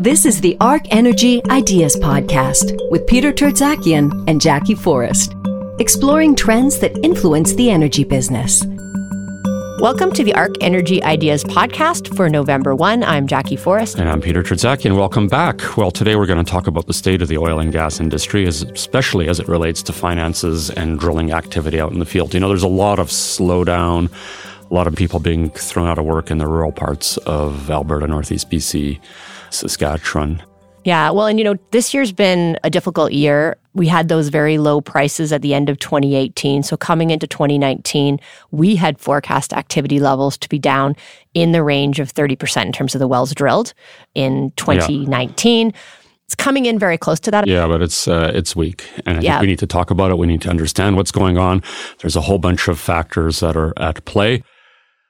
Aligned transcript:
This 0.00 0.24
is 0.24 0.40
the 0.40 0.56
Arc 0.62 0.84
Energy 0.88 1.42
Ideas 1.50 1.94
Podcast 1.94 2.74
with 2.90 3.06
Peter 3.06 3.34
Tertzakian 3.34 4.24
and 4.26 4.40
Jackie 4.40 4.74
Forrest, 4.74 5.34
exploring 5.78 6.34
trends 6.34 6.78
that 6.78 6.96
influence 7.04 7.52
the 7.52 7.68
energy 7.68 8.04
business. 8.04 8.64
Welcome 9.78 10.10
to 10.12 10.24
the 10.24 10.32
Arc 10.34 10.54
Energy 10.62 11.02
Ideas 11.02 11.44
Podcast 11.44 12.16
for 12.16 12.30
November 12.30 12.74
1. 12.74 13.04
I'm 13.04 13.26
Jackie 13.26 13.56
Forrest. 13.56 13.98
And 13.98 14.08
I'm 14.08 14.22
Peter 14.22 14.42
Tertzakian. 14.42 14.96
Welcome 14.96 15.28
back. 15.28 15.76
Well, 15.76 15.90
today 15.90 16.16
we're 16.16 16.24
going 16.24 16.42
to 16.42 16.50
talk 16.50 16.66
about 16.66 16.86
the 16.86 16.94
state 16.94 17.20
of 17.20 17.28
the 17.28 17.36
oil 17.36 17.60
and 17.60 17.70
gas 17.70 18.00
industry, 18.00 18.46
especially 18.46 19.28
as 19.28 19.38
it 19.38 19.48
relates 19.48 19.82
to 19.82 19.92
finances 19.92 20.70
and 20.70 20.98
drilling 20.98 21.30
activity 21.30 21.78
out 21.78 21.92
in 21.92 21.98
the 21.98 22.06
field. 22.06 22.32
You 22.32 22.40
know, 22.40 22.48
there's 22.48 22.62
a 22.62 22.68
lot 22.68 22.98
of 22.98 23.08
slowdown 23.08 24.10
a 24.70 24.74
lot 24.74 24.86
of 24.86 24.94
people 24.94 25.18
being 25.18 25.50
thrown 25.50 25.88
out 25.88 25.98
of 25.98 26.04
work 26.04 26.30
in 26.30 26.38
the 26.38 26.46
rural 26.46 26.70
parts 26.70 27.16
of 27.18 27.70
Alberta, 27.70 28.06
Northeast 28.06 28.48
BC, 28.50 29.00
Saskatchewan. 29.50 30.42
Yeah, 30.84 31.10
well, 31.10 31.26
and 31.26 31.38
you 31.38 31.44
know, 31.44 31.56
this 31.72 31.92
year's 31.92 32.12
been 32.12 32.58
a 32.64 32.70
difficult 32.70 33.12
year. 33.12 33.56
We 33.74 33.86
had 33.86 34.08
those 34.08 34.28
very 34.28 34.58
low 34.58 34.80
prices 34.80 35.32
at 35.32 35.42
the 35.42 35.52
end 35.52 35.68
of 35.68 35.78
2018. 35.78 36.62
So 36.62 36.76
coming 36.76 37.10
into 37.10 37.26
2019, 37.26 38.18
we 38.50 38.76
had 38.76 38.98
forecast 38.98 39.52
activity 39.52 40.00
levels 40.00 40.38
to 40.38 40.48
be 40.48 40.58
down 40.58 40.96
in 41.34 41.52
the 41.52 41.62
range 41.62 42.00
of 42.00 42.12
30% 42.12 42.64
in 42.64 42.72
terms 42.72 42.94
of 42.94 42.98
the 42.98 43.06
wells 43.06 43.34
drilled 43.34 43.74
in 44.14 44.52
2019. 44.56 45.70
Yeah. 45.70 45.76
It's 46.24 46.34
coming 46.36 46.66
in 46.66 46.78
very 46.78 46.96
close 46.96 47.20
to 47.20 47.30
that. 47.32 47.46
Yeah, 47.46 47.66
but 47.66 47.82
it's 47.82 48.06
uh, 48.06 48.30
it's 48.32 48.54
weak, 48.54 48.88
and 49.04 49.18
I 49.18 49.20
yeah. 49.20 49.32
think 49.32 49.40
we 49.40 49.46
need 49.48 49.58
to 49.58 49.66
talk 49.66 49.90
about 49.90 50.12
it. 50.12 50.18
We 50.18 50.28
need 50.28 50.40
to 50.42 50.48
understand 50.48 50.94
what's 50.94 51.10
going 51.10 51.36
on. 51.36 51.60
There's 51.98 52.14
a 52.14 52.20
whole 52.20 52.38
bunch 52.38 52.68
of 52.68 52.78
factors 52.78 53.40
that 53.40 53.56
are 53.56 53.74
at 53.76 54.04
play. 54.04 54.44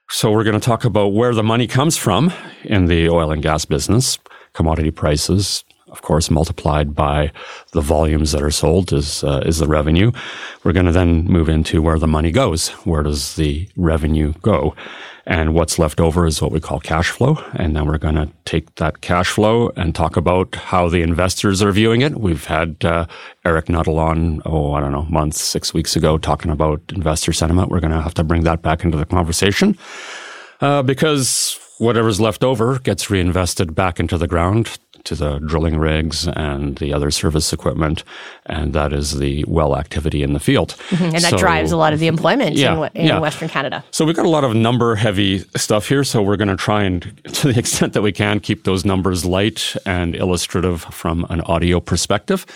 So 0.09 0.33
we're 0.33 0.45
going 0.45 0.59
to 0.59 0.65
talk 0.65 0.85
about 0.85 1.09
where 1.09 1.35
the 1.35 1.43
money 1.43 1.67
comes 1.67 1.97
from 1.97 2.33
in 2.65 2.87
the 2.87 3.09
oil 3.11 3.31
and 3.31 3.43
gas 3.43 3.65
business, 3.65 4.19
commodity 4.53 4.91
prices, 4.91 5.65
of 5.89 6.03
course, 6.03 6.31
multiplied 6.31 6.95
by 6.95 7.33
the 7.73 7.81
volumes 7.81 8.33
that 8.33 8.43
are 8.43 8.51
sold 8.51 8.93
is 8.93 9.25
uh, 9.25 9.43
is 9.45 9.59
the 9.59 9.67
revenue. 9.67 10.13
We're 10.63 10.73
going 10.73 10.87
to 10.87 10.93
then 10.93 11.25
move 11.25 11.49
into 11.49 11.83
where 11.83 11.99
the 11.99 12.07
money 12.07 12.31
goes. 12.31 12.69
Where 12.85 13.03
does 13.03 13.35
the 13.37 13.69
revenue 13.77 14.35
go? 14.43 14.75
And 15.27 15.55
what's 15.55 15.79
left 15.79 16.01
over 16.01 16.27
is 16.27 16.41
what 16.41 16.51
we 16.51 16.61
call 16.61 16.81
cash 16.81 17.11
flow. 17.11 17.39
And 17.55 17.77
then 17.77 17.87
we're 17.87 17.99
going 17.99 18.15
to 18.17 18.29
take 18.47 18.75
that 18.77 19.01
cash 19.01 19.29
flow 19.29 19.71
and 19.77 19.95
talk 19.95 20.17
about 20.17 20.55
how 20.55 20.89
the 20.89 21.03
investors 21.03 21.63
are 21.63 21.73
viewing 21.73 22.01
it. 22.01 22.19
We've 22.19 22.47
had 22.47 22.85
uh, 22.85 23.07
Eric 23.45 23.69
Nuttall 23.69 23.99
on, 23.99 24.43
oh, 24.45 24.73
I 24.73 24.81
don't 24.81 24.93
know, 24.93 25.05
months, 25.05 25.41
six 25.41 25.75
weeks 25.75 25.95
ago, 25.95 26.19
talking 26.19 26.51
about 26.51 26.81
investor 26.89 27.33
sentiment. 27.33 27.69
We're 27.69 27.81
going 27.81 27.93
to 27.93 28.01
have 28.01 28.15
to 28.15 28.25
bring 28.25 28.43
that 28.45 28.63
back 28.63 28.83
into 28.83 28.97
the 28.97 29.07
conversation 29.07 29.79
uh, 30.61 30.83
because 30.83 31.59
whatever's 31.81 32.21
left 32.21 32.45
over 32.45 32.79
gets 32.79 33.11
reinvested 33.11 33.75
back 33.75 33.99
into 33.99 34.19
the 34.19 34.29
ground 34.29 34.79
to 35.05 35.15
the 35.15 35.39
drilling 35.39 35.79
rigs 35.79 36.29
and 36.29 36.77
the 36.79 36.93
other 36.93 37.11
service 37.11 37.53
equipment, 37.53 38.05
and 38.47 38.73
that 38.73 38.93
is 38.93 39.19
the 39.19 39.45
well 39.47 39.77
activity 39.77 40.23
in 40.23 40.33
the 40.33 40.41
field. 40.41 40.77
Mm-hmm. 40.91 41.05
And 41.05 41.25
that 41.25 41.39
drives 41.39 41.73
a 41.73 41.77
lot 41.77 41.93
of 41.93 42.01
the 42.01 42.07
employment 42.07 42.57
yeah, 42.57 42.87
in, 42.87 42.91
in 42.95 43.07
yeah. 43.07 43.19
Western 43.19 43.49
Canada. 43.49 43.85
So 43.91 44.05
we've 44.05 44.17
got 44.17 44.27
a 44.27 44.31
lot 44.31 44.45
of 44.45 44.55
number 44.55 44.95
heavy 44.95 45.39
stuff 45.57 45.89
here. 45.89 46.05
So 46.05 46.23
we're 46.23 46.37
going 46.37 46.49
to 46.49 46.57
try 46.57 46.85
and, 46.85 47.03
to 47.35 47.53
the 47.53 47.59
extent 47.59 47.93
that 47.93 48.03
we 48.03 48.13
can, 48.13 48.41
keep 48.41 48.65
those 48.65 48.85
numbers 48.85 49.25
light 49.25 49.77
and 49.87 50.15
illustrative 50.15 50.83
from 50.83 51.27
an 51.31 51.41
audio 51.43 51.81
perspective. 51.81 52.47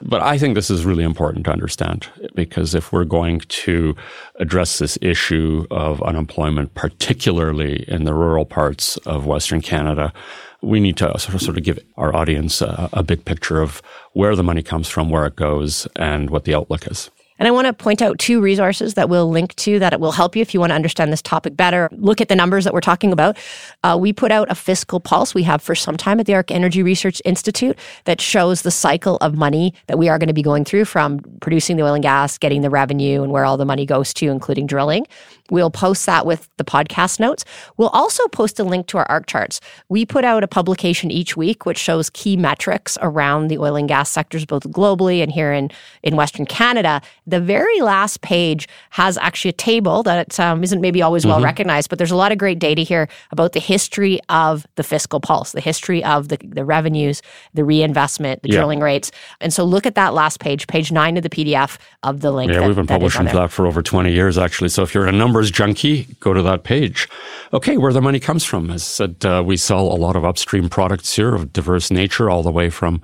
But 0.00 0.22
I 0.22 0.38
think 0.38 0.54
this 0.54 0.70
is 0.70 0.84
really 0.84 1.04
important 1.04 1.44
to 1.46 1.52
understand 1.52 2.08
because 2.34 2.74
if 2.74 2.92
we're 2.92 3.04
going 3.04 3.40
to 3.40 3.96
address 4.36 4.78
this 4.78 4.96
issue 5.02 5.66
of 5.70 6.02
unemployment, 6.02 6.74
particularly 6.74 7.84
in 7.88 8.04
the 8.04 8.14
rural 8.14 8.44
parts 8.44 8.96
of 8.98 9.26
Western 9.26 9.60
Canada, 9.60 10.12
we 10.62 10.80
need 10.80 10.96
to 10.96 11.18
sort 11.18 11.56
of, 11.56 11.62
give 11.62 11.78
our 11.96 12.14
audience 12.14 12.60
a, 12.60 12.88
a 12.92 13.02
big 13.02 13.24
picture 13.24 13.60
of 13.60 13.80
where 14.12 14.34
the 14.34 14.42
money 14.42 14.62
comes 14.62 14.88
from, 14.88 15.10
where 15.10 15.26
it 15.26 15.36
goes, 15.36 15.86
and 15.96 16.30
what 16.30 16.44
the 16.44 16.54
outlook 16.54 16.86
is. 16.86 17.10
And 17.38 17.46
I 17.46 17.52
want 17.52 17.68
to 17.68 17.72
point 17.72 18.02
out 18.02 18.18
two 18.18 18.40
resources 18.40 18.94
that 18.94 19.08
we'll 19.08 19.30
link 19.30 19.54
to 19.56 19.78
that 19.78 20.00
will 20.00 20.10
help 20.10 20.34
you 20.34 20.42
if 20.42 20.52
you 20.52 20.60
want 20.60 20.70
to 20.70 20.74
understand 20.74 21.12
this 21.12 21.22
topic 21.22 21.56
better. 21.56 21.88
Look 21.92 22.20
at 22.20 22.28
the 22.28 22.34
numbers 22.34 22.64
that 22.64 22.74
we're 22.74 22.80
talking 22.80 23.12
about. 23.12 23.38
Uh, 23.84 23.96
we 24.00 24.12
put 24.12 24.32
out 24.32 24.50
a 24.50 24.56
fiscal 24.56 24.98
pulse 24.98 25.34
we 25.34 25.44
have 25.44 25.62
for 25.62 25.76
some 25.76 25.96
time 25.96 26.18
at 26.18 26.26
the 26.26 26.34
Arc 26.34 26.50
Energy 26.50 26.82
Research 26.82 27.22
Institute 27.24 27.78
that 28.04 28.20
shows 28.20 28.62
the 28.62 28.72
cycle 28.72 29.18
of 29.18 29.36
money 29.36 29.72
that 29.86 29.98
we 29.98 30.08
are 30.08 30.18
going 30.18 30.26
to 30.28 30.34
be 30.34 30.42
going 30.42 30.64
through 30.64 30.84
from 30.84 31.20
producing 31.40 31.76
the 31.76 31.84
oil 31.84 31.94
and 31.94 32.02
gas, 32.02 32.38
getting 32.38 32.62
the 32.62 32.70
revenue, 32.70 33.22
and 33.22 33.30
where 33.30 33.44
all 33.44 33.56
the 33.56 33.64
money 33.64 33.86
goes 33.86 34.12
to, 34.14 34.26
including 34.26 34.66
drilling. 34.66 35.06
We'll 35.50 35.70
post 35.70 36.06
that 36.06 36.26
with 36.26 36.48
the 36.56 36.64
podcast 36.64 37.20
notes. 37.20 37.44
We'll 37.76 37.88
also 37.88 38.26
post 38.28 38.58
a 38.60 38.64
link 38.64 38.86
to 38.88 38.98
our 38.98 39.06
ARC 39.10 39.26
charts. 39.26 39.60
We 39.88 40.04
put 40.04 40.24
out 40.24 40.44
a 40.44 40.48
publication 40.48 41.10
each 41.10 41.36
week 41.36 41.64
which 41.66 41.78
shows 41.78 42.10
key 42.10 42.36
metrics 42.36 42.98
around 43.00 43.48
the 43.48 43.58
oil 43.58 43.76
and 43.76 43.88
gas 43.88 44.10
sectors, 44.10 44.44
both 44.44 44.64
globally 44.64 45.22
and 45.22 45.32
here 45.32 45.52
in, 45.52 45.70
in 46.02 46.16
Western 46.16 46.46
Canada. 46.46 47.00
The 47.26 47.40
very 47.40 47.80
last 47.80 48.20
page 48.20 48.68
has 48.90 49.16
actually 49.18 49.50
a 49.50 49.54
table 49.54 50.02
that 50.02 50.38
um, 50.38 50.60
not 50.60 50.80
maybe 50.80 51.02
always 51.02 51.24
well 51.24 51.36
mm-hmm. 51.36 51.44
recognized, 51.44 51.88
but 51.88 51.98
there's 51.98 52.10
a 52.10 52.16
lot 52.16 52.32
of 52.32 52.38
great 52.38 52.58
data 52.58 52.82
here 52.82 53.08
about 53.30 53.52
the 53.52 53.60
history 53.60 54.20
of 54.28 54.66
the 54.74 54.82
fiscal 54.82 55.20
pulse, 55.20 55.52
the 55.52 55.60
history 55.60 56.04
of 56.04 56.28
the, 56.28 56.38
the 56.42 56.64
revenues, 56.64 57.22
the 57.54 57.64
reinvestment, 57.64 58.42
the 58.42 58.50
yeah. 58.50 58.56
drilling 58.56 58.80
rates. 58.80 59.10
And 59.40 59.52
so 59.52 59.64
look 59.64 59.86
at 59.86 59.94
that 59.94 60.14
last 60.14 60.40
page, 60.40 60.66
page 60.66 60.92
nine 60.92 61.16
of 61.16 61.22
the 61.22 61.30
PDF 61.30 61.78
of 62.02 62.20
the 62.20 62.30
link. 62.30 62.52
Yeah, 62.52 62.60
that, 62.60 62.66
we've 62.66 62.76
been 62.76 62.86
publishing 62.86 63.24
that 63.26 63.50
for 63.50 63.66
over 63.66 63.82
20 63.82 64.12
years, 64.12 64.36
actually. 64.36 64.68
So 64.68 64.82
if 64.82 64.94
you're 64.94 65.06
a 65.06 65.12
number 65.12 65.37
numbers 65.38 65.50
junkie, 65.52 66.16
go 66.18 66.32
to 66.34 66.42
that 66.42 66.64
page. 66.64 67.08
Okay, 67.52 67.76
where 67.76 67.92
the 67.92 68.02
money 68.02 68.18
comes 68.18 68.44
from. 68.44 68.70
As 68.70 68.82
I 68.82 69.06
said, 69.06 69.24
uh, 69.24 69.40
we 69.46 69.56
sell 69.56 69.86
a 69.86 69.94
lot 69.94 70.16
of 70.16 70.24
upstream 70.24 70.68
products 70.68 71.14
here 71.14 71.32
of 71.32 71.52
diverse 71.52 71.92
nature, 71.92 72.28
all 72.28 72.42
the 72.42 72.50
way 72.50 72.70
from 72.70 73.00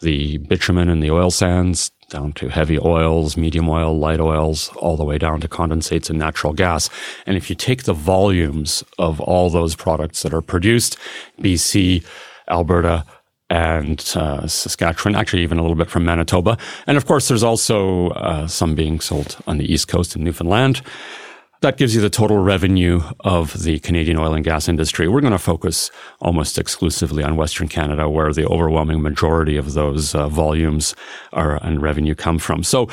the 0.00 0.38
bitumen 0.38 0.88
and 0.88 1.02
the 1.02 1.10
oil 1.10 1.32
sands 1.32 1.90
down 2.08 2.34
to 2.34 2.50
heavy 2.50 2.78
oils, 2.78 3.36
medium 3.36 3.68
oil, 3.68 3.98
light 3.98 4.20
oils, 4.20 4.68
all 4.76 4.96
the 4.96 5.04
way 5.04 5.18
down 5.18 5.40
to 5.40 5.48
condensates 5.48 6.08
and 6.08 6.20
natural 6.20 6.52
gas. 6.52 6.88
And 7.26 7.36
if 7.36 7.50
you 7.50 7.56
take 7.56 7.82
the 7.82 7.94
volumes 7.94 8.84
of 9.00 9.20
all 9.20 9.50
those 9.50 9.74
products 9.74 10.22
that 10.22 10.32
are 10.32 10.42
produced, 10.42 10.96
BC, 11.40 12.04
Alberta, 12.48 13.04
and 13.50 13.98
uh, 14.14 14.46
Saskatchewan, 14.46 15.16
actually 15.16 15.42
even 15.42 15.58
a 15.58 15.62
little 15.62 15.76
bit 15.76 15.90
from 15.90 16.04
Manitoba. 16.04 16.56
And 16.86 16.96
of 16.96 17.06
course, 17.06 17.26
there's 17.26 17.42
also 17.42 18.10
uh, 18.10 18.46
some 18.46 18.76
being 18.76 19.00
sold 19.00 19.36
on 19.48 19.58
the 19.58 19.70
East 19.72 19.88
Coast 19.88 20.14
in 20.14 20.22
Newfoundland. 20.22 20.80
That 21.62 21.76
gives 21.76 21.94
you 21.94 22.00
the 22.00 22.10
total 22.10 22.38
revenue 22.38 23.02
of 23.20 23.62
the 23.62 23.78
Canadian 23.78 24.18
oil 24.18 24.34
and 24.34 24.44
gas 24.44 24.68
industry. 24.68 25.06
We're 25.06 25.20
going 25.20 25.30
to 25.30 25.38
focus 25.38 25.92
almost 26.20 26.58
exclusively 26.58 27.22
on 27.22 27.36
Western 27.36 27.68
Canada, 27.68 28.08
where 28.08 28.32
the 28.32 28.48
overwhelming 28.48 29.00
majority 29.00 29.56
of 29.56 29.74
those 29.74 30.12
uh, 30.12 30.28
volumes 30.28 30.96
are 31.32 31.62
and 31.62 31.80
revenue 31.80 32.16
come 32.16 32.40
from. 32.40 32.64
So 32.64 32.88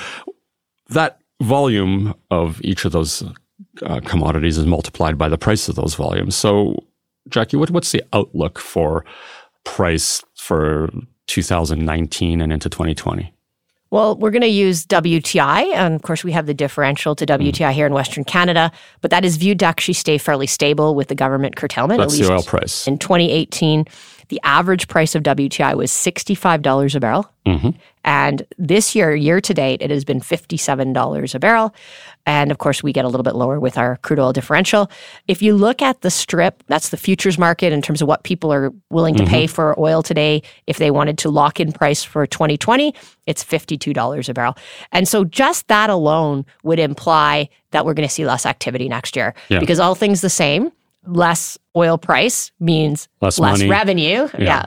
that 0.90 1.19
volume 1.41 2.13
of 2.29 2.62
each 2.62 2.85
of 2.85 2.91
those 2.91 3.24
uh, 3.81 4.02
commodities 4.02 4.59
is 4.59 4.68
multiplied 4.68 5.18
by 5.18 5.29
the 5.29 5.38
price 5.38 5.68
of 5.68 5.74
those 5.74 5.96
volumes. 5.96 6.35
So, 6.35 6.75
Jackie, 7.28 7.58
what, 7.58 7.72
what's 7.72 7.91
the 7.91 8.03
outlook 8.13 8.59
for 8.59 9.03
price 9.63 10.24
for 10.35 10.91
2019 11.25 12.40
and 12.40 12.53
into 12.53 12.69
2020? 12.69 13.34
Well, 13.92 14.16
we're 14.18 14.30
going 14.30 14.44
to 14.44 14.48
use 14.48 14.86
WTI. 14.86 15.74
And 15.74 15.96
of 15.96 16.04
course, 16.04 16.24
we 16.24 16.32
have 16.32 16.46
the 16.46 16.54
differential 16.54 17.16
to 17.16 17.26
WTI 17.26 17.52
mm. 17.52 17.74
here 17.74 17.86
in 17.88 17.94
Western 17.94 18.24
Canada, 18.24 18.72
but 19.02 19.12
that 19.12 19.26
is 19.26 19.38
viewed 19.38 19.60
to 19.60 19.66
actually 19.66 19.96
stay 19.96 20.18
fairly 20.18 20.48
stable 20.48 20.94
with 20.94 21.08
the 21.08 21.16
government 21.16 21.56
curtailment. 21.56 22.00
That's 22.00 22.18
the 22.18 22.32
oil 22.32 22.44
price. 22.44 22.88
In 22.88 22.98
2018, 23.00 23.86
the 24.29 24.40
average 24.44 24.88
price 24.88 25.16
of 25.16 25.23
WTI 25.23 25.75
was 25.75 25.91
$65 25.91 26.95
a 26.95 27.00
barrel. 27.00 27.31
Mm-hmm. 27.45 27.69
And 28.06 28.45
this 28.57 28.95
year, 28.95 29.13
year 29.16 29.41
to 29.41 29.53
date, 29.53 29.81
it 29.81 29.90
has 29.90 30.06
been 30.06 30.19
$57 30.19 31.35
a 31.35 31.40
barrel. 31.40 31.73
And 32.25 32.51
of 32.51 32.59
course, 32.59 32.84
we 32.84 32.94
get 32.94 33.06
a 33.06 33.07
little 33.07 33.23
bit 33.23 33.35
lower 33.35 33.59
with 33.59 33.78
our 33.78 33.97
crude 33.97 34.19
oil 34.19 34.34
differential. 34.34 34.90
If 35.28 35.41
you 35.41 35.56
look 35.56 35.81
at 35.81 36.01
the 36.01 36.12
strip, 36.12 36.63
that's 36.67 36.90
the 36.90 36.97
futures 36.97 37.38
market 37.38 37.73
in 37.73 37.81
terms 37.81 38.01
of 38.01 38.07
what 38.07 38.23
people 38.23 38.53
are 38.53 38.72
willing 38.90 39.16
to 39.16 39.23
mm-hmm. 39.23 39.31
pay 39.31 39.47
for 39.47 39.78
oil 39.79 40.03
today. 40.03 40.43
If 40.67 40.78
they 40.78 40.91
wanted 40.91 41.17
to 41.20 41.29
lock 41.29 41.59
in 41.59 41.72
price 41.72 42.03
for 42.03 42.25
2020, 42.28 42.93
it's 43.25 43.43
$52 43.43 44.29
a 44.29 44.34
barrel. 44.34 44.55
And 44.91 45.08
so 45.08 45.23
just 45.23 45.67
that 45.67 45.90
alone 45.90 46.46
would 46.64 46.79
imply 46.79 47.49
that 47.72 47.85
we're 47.85 47.96
going 47.96 48.08
to 48.08 48.14
see 48.14 48.25
less 48.25 48.46
activity 48.46 48.90
next 48.90 49.16
year 49.16 49.34
yeah. 49.49 49.59
because 49.59 49.79
all 49.79 49.96
things 49.96 50.22
the 50.22 50.29
same, 50.29 50.72
less 51.05 51.57
oil 51.75 51.97
price 51.97 52.51
means 52.59 53.07
less, 53.22 53.40
less 53.40 53.63
revenue. 53.63 54.28
Yeah. 54.37 54.40
Yeah. 54.40 54.66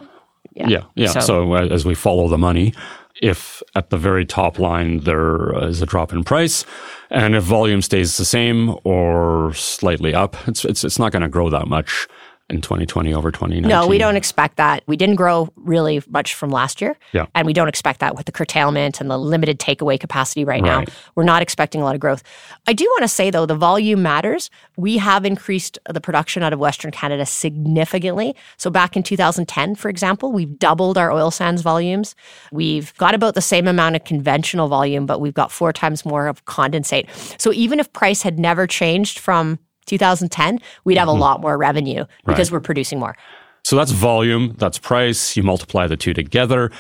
Yeah. 0.55 0.69
yeah. 0.69 0.85
yeah. 0.95 1.11
So, 1.13 1.21
so, 1.21 1.55
uh, 1.55 1.69
as 1.69 1.85
we 1.85 1.95
follow 1.95 2.29
the 2.29 2.39
money, 2.39 2.75
if 3.23 3.63
at 3.75 3.91
the 3.91 3.97
very 3.97 4.25
top 4.27 4.59
line 4.59 5.01
there 5.01 5.57
is 5.65 5.81
a 5.81 5.87
drop 5.87 6.13
in 6.13 6.25
price, 6.25 6.65
and 7.11 7.35
if 7.35 7.45
volume 7.45 7.83
stays 7.83 8.17
the 8.17 8.25
same 8.25 8.77
or 8.85 9.53
slightly 9.55 10.15
up, 10.15 10.37
it's 10.49 10.65
it's, 10.65 10.85
it's 10.85 10.99
not 10.99 11.13
going 11.13 11.23
to 11.23 11.29
grow 11.29 11.49
that 11.51 11.69
much 11.69 12.09
in 12.53 12.61
2020 12.61 13.15
over 13.15 13.31
2019. 13.31 13.69
No, 13.69 13.87
we 13.87 13.99
don't 13.99 14.17
expect 14.17 14.57
that. 14.57 14.83
We 14.87 14.97
didn't 14.97 15.17
grow 15.17 15.49
really 15.57 16.03
much 16.09 16.35
from 16.35 16.51
last 16.51 16.81
year. 16.81 16.97
Yeah. 17.13 17.27
And 17.35 17.47
we 17.47 17.53
don't 17.53 17.69
expect 17.69 18.01
that 18.01 18.15
with 18.15 18.27
the 18.27 18.33
curtailment 18.33 19.01
and 19.01 19.11
the 19.11 19.19
limited 19.19 19.59
takeaway 19.59 19.99
capacity 19.99 20.45
right, 20.45 20.63
now. 20.63 20.81
Right. 20.81 20.89
We're 21.15 21.25
not 21.25 21.43
expecting 21.43 21.81
a 21.81 21.85
lot 21.85 21.95
of 21.95 22.01
growth. 22.01 22.23
I 22.67 22.73
do 22.75 22.85
want 22.85 23.03
to 23.03 23.09
say, 23.09 23.31
though, 23.31 23.47
the 23.47 23.57
volume 23.57 24.03
matters. 24.03 24.51
We 24.77 24.99
have 24.99 25.25
increased 25.25 25.79
the 25.89 26.01
production 26.01 26.43
out 26.43 26.53
of 26.53 26.59
Western 26.59 26.91
Canada 26.91 27.27
significantly. 27.27 28.37
So 28.59 28.71
back 28.71 28.97
in 28.97 29.03
2010, 29.03 29.75
for 29.75 29.89
example, 29.89 30.33
we've 30.33 30.59
doubled 30.59 30.99
our 30.99 31.11
oil 31.11 31.31
sands 31.31 31.63
volumes. 31.63 32.15
We've 32.53 32.95
got 32.99 33.15
about 33.15 33.35
the 33.35 33.41
same 33.41 33.67
amount 33.67 33.97
of 33.97 34.05
conventional 34.05 34.69
volume, 34.69 35.07
but 35.07 35.21
we've 35.21 35.35
got 35.35 35.51
four 35.51 35.73
times 35.73 36.05
more 36.05 36.27
of 36.27 36.45
condensate. 36.45 37.09
So 37.41 37.53
even 37.53 37.81
if 37.81 37.93
price 37.93 38.23
had 38.23 38.39
never 38.39 38.67
changed 38.67 39.19
from 39.19 39.59
2010, 39.87 40.61
we'd 40.85 40.99
have 40.99 41.09
a 41.09 41.13
lot 41.13 41.41
more 41.41 41.59
revenue 41.59 42.05
because 42.27 42.51
we're 42.51 42.61
producing 42.61 42.99
more. 42.99 43.17
So 43.65 43.77
that's 43.77 43.93
volume, 43.93 44.55
that's 44.59 44.79
price. 44.79 45.37
You 45.37 45.43
multiply 45.43 45.87
the 45.87 45.97
two 45.97 46.15
together, 46.15 46.71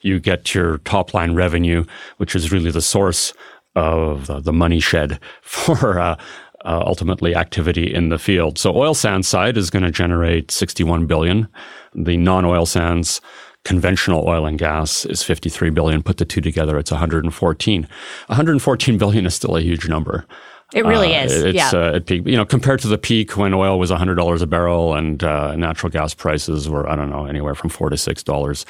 you 0.00 0.20
get 0.20 0.54
your 0.54 0.78
top 0.78 1.12
line 1.12 1.34
revenue, 1.34 1.84
which 2.16 2.34
is 2.34 2.50
really 2.50 2.70
the 2.70 2.80
source 2.80 3.34
of 3.76 4.26
the, 4.26 4.40
the 4.40 4.52
money 4.52 4.80
shed 4.80 5.20
for 5.42 5.98
uh, 5.98 6.16
uh, 6.64 6.82
ultimately 6.86 7.34
activity 7.34 7.92
in 7.92 8.08
the 8.08 8.18
field. 8.18 8.58
So 8.58 8.74
oil 8.76 8.94
sands 8.94 9.28
side 9.28 9.56
is 9.56 9.70
going 9.70 9.82
to 9.82 9.90
generate 9.90 10.50
61 10.50 11.06
billion. 11.06 11.48
The 11.94 12.16
non-oil 12.16 12.66
sands 12.66 13.20
conventional 13.64 14.26
oil 14.26 14.46
and 14.46 14.58
gas 14.58 15.04
is 15.04 15.22
53 15.22 15.70
billion. 15.70 16.02
Put 16.02 16.16
the 16.16 16.24
two 16.24 16.40
together, 16.40 16.78
it's 16.78 16.90
114. 16.90 17.82
114 17.82 18.98
billion 18.98 19.26
is 19.26 19.34
still 19.34 19.56
a 19.56 19.60
huge 19.60 19.88
number. 19.88 20.26
It 20.72 20.84
really 20.84 21.16
Uh, 21.16 21.24
is. 21.24 21.32
It's 21.42 21.56
yeah. 21.56 21.70
uh, 21.72 21.96
at 21.96 22.06
peak, 22.06 22.26
you 22.26 22.36
know, 22.36 22.44
compared 22.44 22.80
to 22.80 22.88
the 22.88 22.98
peak 22.98 23.36
when 23.36 23.52
oil 23.54 23.78
was 23.78 23.90
hundred 23.90 24.14
dollars 24.16 24.40
a 24.42 24.46
barrel 24.46 24.94
and 24.94 25.22
uh, 25.24 25.56
natural 25.56 25.90
gas 25.90 26.14
prices 26.14 26.68
were, 26.68 26.88
I 26.88 26.94
don't 26.96 27.10
know, 27.10 27.26
anywhere 27.26 27.54
from 27.54 27.70
four 27.70 27.90
to 27.90 27.96
six 27.96 28.22
dollars. 28.22 28.64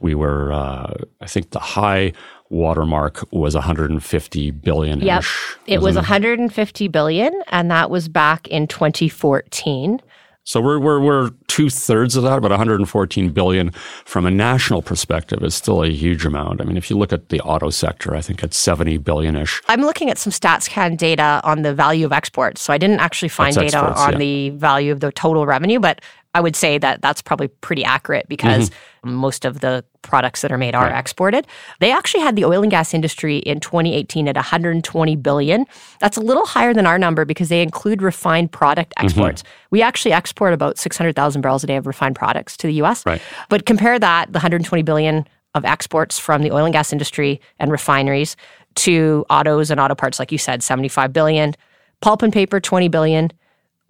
We 0.00 0.14
were, 0.14 0.52
uh, 0.52 0.94
I 1.20 1.26
think, 1.26 1.50
the 1.50 1.58
high 1.60 2.12
watermark 2.50 3.24
was 3.32 3.54
150 3.54 4.50
billion. 4.50 5.00
Yep. 5.00 5.24
It 5.66 5.80
was 5.80 5.94
150 5.94 6.88
billion, 6.88 7.32
and 7.48 7.70
that 7.70 7.88
was 7.90 8.08
back 8.08 8.48
in 8.48 8.66
2014. 8.66 10.00
So 10.44 10.60
we're 10.60 10.80
we're 10.80 11.00
we're 11.00 11.30
two 11.46 11.70
thirds 11.70 12.16
of 12.16 12.24
that, 12.24 12.36
about 12.36 12.50
114 12.50 13.30
billion. 13.30 13.70
From 14.04 14.26
a 14.26 14.30
national 14.30 14.82
perspective, 14.82 15.42
is 15.44 15.54
still 15.54 15.82
a 15.82 15.88
huge 15.88 16.24
amount. 16.24 16.60
I 16.60 16.64
mean, 16.64 16.76
if 16.76 16.90
you 16.90 16.98
look 16.98 17.12
at 17.12 17.28
the 17.28 17.40
auto 17.42 17.70
sector, 17.70 18.16
I 18.16 18.20
think 18.20 18.42
it's 18.42 18.56
70 18.56 18.98
billion 18.98 19.36
ish. 19.36 19.62
I'm 19.68 19.82
looking 19.82 20.10
at 20.10 20.18
some 20.18 20.32
StatsCan 20.32 20.96
data 20.96 21.40
on 21.44 21.62
the 21.62 21.72
value 21.72 22.04
of 22.06 22.12
exports. 22.12 22.60
So 22.60 22.72
I 22.72 22.78
didn't 22.78 23.00
actually 23.00 23.28
find 23.28 23.54
That's 23.54 23.72
data 23.72 23.86
exports, 23.86 24.00
on 24.00 24.12
yeah. 24.12 24.18
the 24.18 24.50
value 24.50 24.90
of 24.90 25.00
the 25.00 25.12
total 25.12 25.46
revenue, 25.46 25.78
but 25.78 26.00
I 26.34 26.40
would 26.40 26.56
say 26.56 26.78
that 26.78 27.02
that's 27.02 27.20
probably 27.20 27.48
pretty 27.48 27.84
accurate 27.84 28.26
because 28.28 28.70
Mm-hmm. 28.70 29.14
most 29.16 29.44
of 29.44 29.58
the 29.60 29.84
products 30.02 30.42
that 30.42 30.52
are 30.52 30.58
made 30.58 30.76
are 30.76 30.88
exported. 30.88 31.44
They 31.80 31.90
actually 31.90 32.22
had 32.22 32.36
the 32.36 32.44
oil 32.44 32.62
and 32.62 32.70
gas 32.70 32.94
industry 32.94 33.38
in 33.38 33.58
2018 33.58 34.28
at 34.28 34.36
120 34.36 35.16
billion. 35.16 35.66
That's 35.98 36.16
a 36.16 36.20
little 36.20 36.46
higher 36.46 36.72
than 36.72 36.86
our 36.86 36.98
number 37.00 37.24
because 37.24 37.48
they 37.48 37.62
include 37.62 38.00
refined 38.00 38.52
product 38.52 38.92
Mm-hmm. 38.96 39.06
exports. 39.06 39.42
We 39.70 39.82
actually 39.82 40.12
export 40.12 40.52
about 40.54 40.78
600,000 40.78 41.40
barrels 41.42 41.64
a 41.64 41.66
day 41.66 41.74
of 41.76 41.86
refined 41.88 42.14
products 42.14 42.56
to 42.58 42.68
the 42.68 42.74
US. 42.82 43.04
Right. 43.04 43.20
But 43.48 43.66
compare 43.66 43.98
that, 43.98 44.26
the 44.32 44.36
120 44.38 44.82
billion 44.82 45.26
of 45.54 45.64
exports 45.64 46.18
from 46.18 46.42
the 46.42 46.52
oil 46.52 46.64
and 46.64 46.72
gas 46.72 46.92
industry 46.92 47.40
and 47.58 47.70
refineries 47.72 48.36
to 48.76 49.26
autos 49.28 49.70
and 49.70 49.80
auto 49.80 49.94
parts, 49.96 50.18
like 50.20 50.30
you 50.30 50.38
said, 50.38 50.62
75 50.62 51.12
billion. 51.12 51.54
Pulp 52.00 52.22
and 52.22 52.32
paper, 52.32 52.60
20 52.60 52.86
billion. 52.88 53.32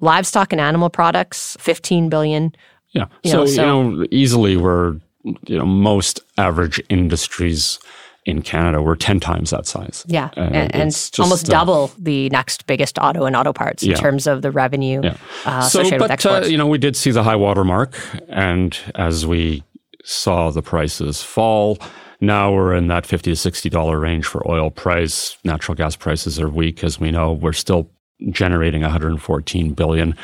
Livestock 0.03 0.53
and 0.53 0.61
animal 0.61 0.91
products, 0.91 1.57
15 1.61 2.09
billion. 2.11 2.53
Yeah. 2.93 3.07
You 3.23 3.31
so, 3.31 3.37
know, 3.39 3.47
so- 3.47 3.63
you 3.63 3.67
know, 4.01 4.07
easily 4.11 4.57
we're, 4.59 5.01
you 5.47 5.57
know, 5.59 5.65
most 5.65 6.21
average 6.37 6.83
industries 6.91 7.79
in 8.25 8.41
Canada 8.43 8.81
were 8.83 8.95
10 8.95 9.19
times 9.19 9.51
that 9.51 9.67
size. 9.67 10.05
Yeah. 10.07 10.31
Uh, 10.37 10.41
and 10.43 10.75
and 10.75 10.91
just, 10.93 11.19
almost 11.19 11.49
uh, 11.49 11.53
double 11.53 11.91
the 11.99 12.29
next 12.31 12.67
biggest 12.67 12.97
auto 12.99 13.25
and 13.25 13.35
auto 13.35 13.53
parts 13.53 13.83
Yeah. 13.83 13.95
in 13.95 13.99
terms 14.01 14.27
of 14.29 14.43
the 14.43 14.51
revenue 14.53 15.01
Yeah. 15.03 15.17
uh, 15.45 15.61
so, 15.63 15.81
associated 15.81 16.01
with 16.03 16.09
but, 16.23 16.27
uh, 16.27 16.47
you 16.47 16.57
know, 16.57 16.67
we 16.69 16.79
did 16.79 16.95
see 16.97 17.11
the 17.11 17.23
high 17.25 17.35
water 17.37 17.65
mark. 17.65 17.99
And 18.29 18.77
as 18.95 19.27
we 19.27 19.65
saw 20.05 20.51
the 20.51 20.63
prices 20.63 21.23
fall, 21.23 21.79
now 22.21 22.53
we're 22.53 22.75
in 22.77 22.87
that 22.89 23.07
50 23.07 23.35
to 23.35 23.37
$60 23.51 24.01
range 24.01 24.27
for 24.27 24.49
oil 24.49 24.71
price. 24.71 25.37
Natural 25.45 25.75
gas 25.75 25.97
prices 25.97 26.39
are 26.39 26.49
weak, 26.49 26.85
as 26.85 27.01
we 27.01 27.11
know. 27.11 27.33
We're 27.33 27.53
still 27.53 27.91
generating 28.31 28.83
114 28.83 29.75
billion, 29.75 30.17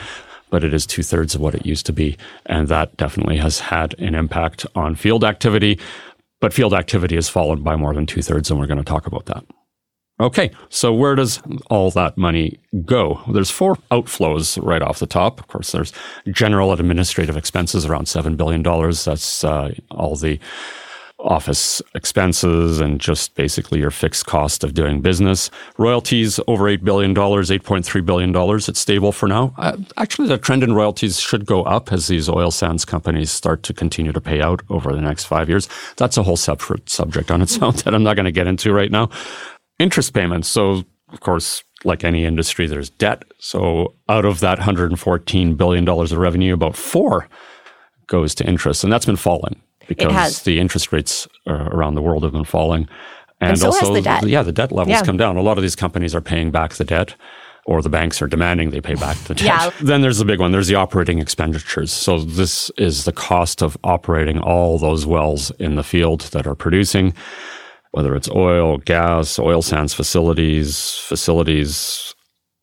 but 0.51 0.65
it 0.65 0.73
is 0.73 0.87
two 0.87 1.03
thirds 1.03 1.35
of 1.35 1.41
what 1.41 1.55
it 1.55 1.67
used 1.67 1.87
to 1.87 1.93
be. 1.93 2.17
And 2.47 2.69
that 2.69 2.97
definitely 2.97 3.37
has 3.39 3.61
had 3.61 3.95
an 3.99 4.15
impact 4.15 4.67
on 4.75 4.95
field 4.95 5.25
activity. 5.25 5.79
But 6.41 6.53
field 6.53 6.73
activity 6.73 7.17
has 7.17 7.29
fallen 7.29 7.63
by 7.63 7.75
more 7.77 7.93
than 7.95 8.07
two 8.07 8.23
thirds, 8.23 8.51
and 8.51 8.61
we're 8.61 8.67
going 8.67 8.79
to 8.79 8.85
talk 8.85 9.07
about 9.07 9.27
that. 9.27 9.45
Okay, 10.21 10.51
so 10.69 10.93
where 10.93 11.15
does 11.15 11.41
all 11.71 11.93
that 11.93 12.19
money 12.19 12.59
go? 12.85 13.21
There's 13.33 13.51
four 13.51 13.77
outflows 13.93 14.61
right 14.65 14.83
off 14.83 14.99
the 14.99 15.07
top. 15.07 15.39
Of 15.39 15.47
course, 15.47 15.71
there's 15.71 15.93
general 16.31 16.73
administrative 16.73 17.37
expenses 17.37 17.87
around 17.87 18.07
$7 18.07 18.37
billion. 18.37 18.63
That's 18.65 19.45
uh, 19.45 19.75
all 19.93 20.17
the 20.17 20.41
office 21.19 21.83
expenses 21.95 22.81
and 22.81 23.01
just 23.01 23.35
basically 23.35 23.81
your 23.81 23.91
fixed 23.91 24.27
cost 24.27 24.63
of 24.63 24.75
doing 24.75 25.01
business. 25.01 25.51
Royalties 25.77 26.39
over 26.47 26.65
$8 26.65 26.85
billion, 26.85 27.15
$8.3 27.15 28.07
billion. 28.07 28.35
It's 28.69 28.79
stable 28.79 29.13
for 29.13 29.27
now. 29.27 29.55
Uh, 29.59 29.77
actually, 29.97 30.29
the 30.29 30.39
trend 30.39 30.63
in 30.63 30.75
royalties 30.75 31.19
should 31.19 31.45
go 31.45 31.65
up 31.65 31.93
as 31.93 32.07
these 32.07 32.29
oil 32.29 32.51
sands 32.51 32.85
companies 32.85 33.31
start 33.31 33.63
to 33.65 33.75
continue 33.75 34.13
to 34.13 34.21
pay 34.21 34.41
out 34.41 34.63
over 34.71 34.93
the 34.93 35.01
next 35.01 35.25
five 35.25 35.49
years. 35.49 35.69
That's 35.97 36.17
a 36.17 36.23
whole 36.23 36.37
separate 36.37 36.89
subject 36.89 37.31
on 37.31 37.43
its 37.43 37.61
own 37.61 37.75
that 37.77 37.95
I'm 37.95 38.05
not 38.05 38.15
going 38.15 38.27
to 38.27 38.33
get 38.33 38.47
into 38.47 38.73
right 38.73 38.91
now. 38.91 39.11
Interest 39.79 40.13
payments. 40.13 40.49
So, 40.49 40.85
of 41.13 41.21
course, 41.21 41.65
like 41.85 42.05
any 42.05 42.25
industry, 42.25 42.67
there's 42.67 42.91
debt. 42.91 43.25
So, 43.39 43.95
out 44.09 44.25
of 44.25 44.41
that 44.41 44.59
$114 44.59 45.57
billion 45.57 45.89
of 45.89 46.13
revenue, 46.13 46.55
about 46.55 46.77
four 46.77 47.29
goes 48.07 48.35
to 48.37 48.47
interest. 48.47 48.85
And 48.85 48.93
that's 48.93 49.07
been 49.07 49.17
falling 49.17 49.61
because 49.89 50.13
has. 50.13 50.43
the 50.43 50.61
interest 50.61 50.93
rates 50.93 51.27
uh, 51.47 51.53
around 51.53 51.95
the 51.95 52.03
world 52.03 52.23
have 52.23 52.33
been 52.33 52.45
falling. 52.45 52.89
And, 53.41 53.59
so 53.59 53.67
has 53.67 53.77
also, 53.83 53.95
the 53.95 54.03
debt. 54.03 54.27
yeah, 54.27 54.43
the 54.43 54.53
debt 54.53 54.73
levels 54.73 54.91
Yeah. 54.93 55.03
come 55.03 55.17
down. 55.17 55.37
A 55.37 55.43
lot 55.43 55.59
of 55.59 55.63
these 55.63 55.77
companies 55.77 56.15
are 56.15 56.21
paying 56.21 56.51
back 56.51 56.75
the 56.75 56.85
debt, 56.85 57.15
or 57.67 57.83
the 57.83 57.89
banks 57.89 58.21
are 58.21 58.27
demanding 58.27 58.71
they 58.71 58.81
pay 58.81 58.95
back 58.95 59.17
the 59.19 59.35
debt. 59.37 59.45
Yeah. 59.45 59.71
Then 59.81 60.01
there's 60.01 60.19
the 60.19 60.25
big 60.25 60.41
one. 60.41 60.51
There's 60.53 60.69
the 60.69 60.75
operating 60.75 61.19
expenditures. 61.21 61.93
So 61.93 62.19
this 62.21 62.71
is 62.79 63.05
the 63.05 63.13
cost 63.13 63.63
of 63.63 63.77
operating 63.85 64.39
all 64.41 64.79
those 64.79 65.07
wells 65.07 65.51
in 65.59 65.77
the 65.77 65.85
field 65.85 66.23
that 66.33 66.47
are 66.47 66.55
producing, 66.57 67.15
whether 67.93 68.17
it's 68.17 68.29
oil, 68.31 68.79
gas, 68.79 69.39
oil 69.39 69.63
sands 69.63 69.95
facilities, 69.95 70.95
facilities. 70.97 72.15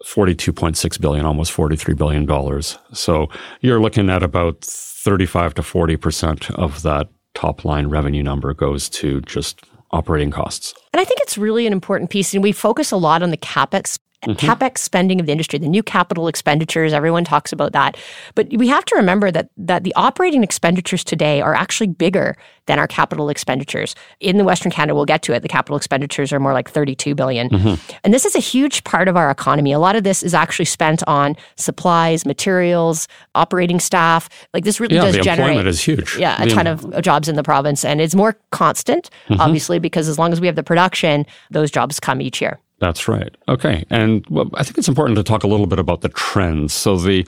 42.6 0.06 1.02
billion, 1.02 1.26
almost 1.26 1.52
43 1.52 1.96
billion 1.96 2.26
dollars. 2.28 2.78
So 2.94 3.28
you're 3.62 3.80
looking 3.82 4.10
at 4.10 4.22
about 4.22 4.62
35 4.62 5.56
to 5.56 5.62
40% 5.64 6.52
of 6.52 6.84
that 6.84 7.10
top 7.36 7.64
line 7.64 7.88
revenue 7.88 8.24
number 8.24 8.54
goes 8.54 8.90
to 8.90 9.22
just 9.22 9.62
operating 9.92 10.32
costs. 10.32 10.74
And 10.94 11.00
I 11.00 11.06
think 11.06 11.20
it's 11.22 11.38
really 11.38 11.68
an 11.68 11.74
important 11.74 12.10
piece. 12.10 12.34
And 12.34 12.42
we 12.42 12.52
focus 12.52 12.92
a 12.92 12.98
lot 12.98 13.22
on 13.22 13.30
the 13.30 13.38
capex. 13.38 14.00
Mm-hmm. 14.26 14.46
Capex 14.46 14.80
spending 14.80 15.20
of 15.20 15.26
the 15.26 15.32
industry, 15.32 15.60
the 15.60 15.68
new 15.68 15.84
capital 15.84 16.28
expenditures, 16.28 16.94
everyone 16.94 17.24
talks 17.24 17.52
about 17.54 17.72
that. 17.74 17.96
But 18.36 18.48
we 18.52 18.68
have 18.68 18.86
to 18.86 18.96
remember 18.96 19.32
that 19.32 19.50
that 19.58 19.84
the 19.84 19.94
operating 19.96 20.44
expenditures 20.44 21.04
today 21.04 21.42
are 21.42 21.54
actually 21.54 21.88
bigger 21.88 22.36
than 22.68 22.80
our 22.80 22.88
capital 22.88 23.30
expenditures. 23.30 23.96
In 24.20 24.38
the 24.38 24.44
Western 24.44 24.72
Canada, 24.72 24.96
we'll 24.96 25.06
get 25.06 25.22
to 25.24 25.34
it. 25.34 25.42
The 25.44 25.48
capital 25.48 25.78
expenditures 25.78 26.34
are 26.34 26.40
more 26.40 26.54
like 26.54 26.70
32 26.70 27.14
billion. 27.14 27.50
Mm-hmm. 27.50 27.98
And 28.04 28.14
this 28.14 28.26
is 28.26 28.36
a 28.36 28.40
huge 28.40 28.84
part 28.84 29.08
of 29.08 29.16
our 29.16 29.30
economy. 29.30 29.72
A 29.72 29.78
lot 29.80 29.96
of 29.96 30.04
this 30.04 30.24
is 30.24 30.34
actually 30.34 30.66
spent 30.66 31.04
on 31.08 31.36
supplies, 31.58 32.26
materials, 32.26 33.08
operating 33.36 33.80
staff. 33.80 34.30
Like 34.54 34.64
this 34.64 34.80
really 34.80 34.96
Yeah, 34.96 35.06
does 35.06 35.16
the 35.16 35.22
generate 35.22 35.50
employment 35.50 35.68
is 35.68 35.82
huge. 35.84 36.18
yeah, 36.18 36.42
a 36.42 36.46
The- 36.46 36.52
ton 36.56 36.68
of 36.68 37.02
jobs 37.02 37.30
in 37.30 37.36
the 37.36 37.44
province, 37.44 37.86
and 37.86 38.02
it's 38.02 38.16
more 38.16 38.36
constant, 38.52 39.10
Mm-hmm. 39.30 39.42
obviously, 39.42 39.78
because 39.80 40.08
as 40.08 40.18
long 40.18 40.32
as 40.34 40.42
we 40.42 40.48
have 40.48 40.56
the 40.56 40.64
production, 40.64 41.26
those 41.52 41.70
jobs 41.70 42.00
come 42.00 42.22
each 42.22 42.42
year. 42.42 42.60
That's 42.80 43.08
right. 43.08 43.36
Okay. 43.48 43.86
And 43.90 44.26
well, 44.30 44.50
I 44.56 44.64
think 44.64 44.78
it's 44.78 44.88
important 44.88 45.18
to 45.18 45.24
talk 45.24 45.44
a 45.44 45.48
little 45.48 45.68
bit 45.68 45.80
about 45.80 46.02
the 46.02 46.10
trends. 46.10 46.74
So 46.74 46.98
the 46.98 47.26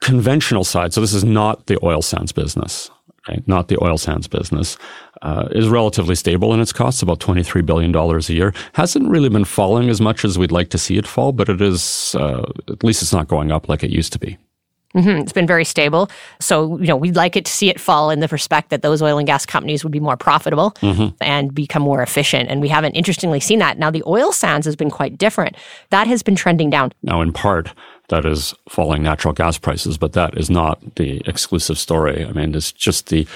conventional 0.00 0.64
side, 0.64 0.92
so 0.92 1.00
this 1.00 1.14
is 1.14 1.24
not 1.24 1.66
the 1.66 1.78
oil 1.82 2.02
sands 2.02 2.32
business, 2.32 2.90
okay? 3.28 3.42
Not 3.46 3.68
the 3.68 3.82
oil 3.82 3.98
sands 3.98 4.28
business, 4.28 4.76
uh, 5.22 5.48
is 5.52 5.68
relatively 5.68 6.14
stable 6.14 6.52
in 6.52 6.60
its 6.60 6.72
costs, 6.72 7.02
about 7.02 7.20
$23 7.20 7.64
billion 7.64 7.94
a 7.94 8.20
year. 8.32 8.52
Hasn't 8.74 9.08
really 9.08 9.28
been 9.28 9.44
falling 9.44 9.88
as 9.88 10.00
much 10.00 10.24
as 10.24 10.38
we'd 10.38 10.52
like 10.52 10.68
to 10.70 10.78
see 10.78 10.98
it 10.98 11.06
fall, 11.06 11.32
but 11.32 11.48
it 11.48 11.60
is, 11.60 12.14
uh, 12.18 12.44
at 12.68 12.84
least 12.84 13.02
it's 13.02 13.12
not 13.12 13.28
going 13.28 13.50
up 13.50 13.68
like 13.68 13.82
it 13.82 13.90
used 13.90 14.12
to 14.12 14.18
be. 14.18 14.36
Mhm, 14.96 15.20
It's 15.22 15.32
been 15.32 15.46
very 15.46 15.64
stable. 15.64 16.08
So, 16.40 16.78
you 16.78 16.86
know, 16.86 16.96
we'd 16.96 17.16
like 17.16 17.36
it 17.36 17.44
to 17.44 17.52
see 17.52 17.68
it 17.68 17.78
fall 17.78 18.10
in 18.10 18.20
the 18.20 18.28
respect 18.28 18.70
that 18.70 18.82
those 18.82 19.02
oil 19.02 19.18
and 19.18 19.26
gas 19.26 19.44
companies 19.46 19.84
would 19.84 19.92
be 19.92 20.00
more 20.00 20.16
profitable 20.16 20.70
Mm-hmm. 20.80 21.08
and 21.20 21.54
become 21.54 21.82
more 21.82 22.02
efficient. 22.02 22.48
And 22.50 22.60
we 22.60 22.68
haven't 22.68 22.92
interestingly 22.94 23.40
seen 23.40 23.58
that. 23.58 23.78
Now, 23.78 23.90
the 23.90 24.02
oil 24.06 24.32
sands 24.32 24.64
has 24.66 24.74
been 24.76 24.90
quite 24.90 25.18
different. 25.18 25.56
That 25.90 26.06
has 26.06 26.22
been 26.22 26.34
trending 26.36 26.70
down. 26.70 26.92
Now, 27.02 27.20
in 27.20 27.32
part, 27.32 27.72
that 28.08 28.24
is 28.24 28.54
falling 28.68 29.02
natural 29.02 29.34
gas 29.34 29.58
prices, 29.58 29.98
but 29.98 30.12
that 30.14 30.36
is 30.38 30.48
not 30.48 30.78
the 30.96 31.20
exclusive 31.26 31.76
story. 31.78 32.24
I 32.24 32.32
mean, 32.32 32.54
it's 32.54 32.70
just 32.72 33.08
the 33.08 33.26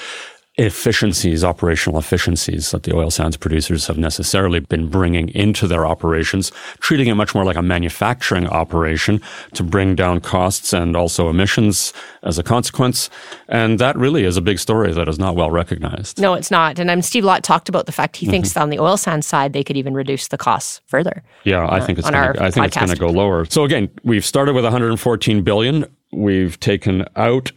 efficiencies, 0.61 1.43
operational 1.43 1.99
efficiencies 1.99 2.71
that 2.71 2.83
the 2.83 2.95
oil 2.95 3.11
sands 3.11 3.37
producers 3.37 3.87
have 3.87 3.97
necessarily 3.97 4.61
been 4.61 4.89
bringing 4.89 5.31
into 5.31 5.67
their 5.67 5.87
operations, 5.87 6.53
treating 6.81 7.09
it 7.09 7.15
much 7.15 7.35
more 7.35 7.45
like 7.45 7.57
a 7.57 7.63
manufacturing 7.63 8.47
operation 8.47 9.23
to 9.55 9.63
bring 9.63 9.95
down 9.95 10.21
costs 10.21 10.75
and 10.75 10.97
also 10.97 11.31
emissions 11.31 11.95
as 12.23 12.39
a 12.39 12.43
consequence. 12.43 13.09
And 13.49 13.79
that 13.79 13.97
really 13.97 14.25
is 14.25 14.37
a 14.37 14.43
big 14.43 14.59
story 14.59 14.93
that 14.93 15.09
is 15.09 15.19
not 15.19 15.35
well 15.35 15.51
recognized. 15.51 16.21
No, 16.21 16.35
it's 16.35 16.51
not. 16.51 16.79
And 16.79 16.91
um, 16.91 17.01
Steve 17.01 17.25
Laut 17.25 17.43
talked 17.43 17.71
about 17.71 17.87
the 17.87 17.93
fact 17.93 18.17
he 18.17 18.27
mm-hmm. 18.27 18.33
thinks 18.33 18.57
on 18.57 18.69
the 18.69 18.79
oil 18.79 18.99
sands 18.99 19.27
side 19.27 19.55
they 19.55 19.65
could 19.65 19.79
even 19.79 19.95
reduce 19.95 20.29
the 20.29 20.39
costs 20.39 20.83
further. 20.87 21.23
Yeah, 21.45 21.67
I 21.71 21.81
think 21.81 21.99
it's 21.99 22.11
gonna, 22.11 22.35
I 22.39 22.51
think 22.51 22.67
it's 22.67 22.77
going 22.77 22.91
to 22.91 22.97
go 22.97 23.09
lower. 23.09 23.47
So 23.47 23.65
again, 23.65 23.89
we've 24.05 24.27
started 24.27 24.53
with 24.53 24.65
114 24.65 25.43
billion. 25.43 25.87
We've 26.13 26.61
taken 26.61 27.07
out 27.17 27.51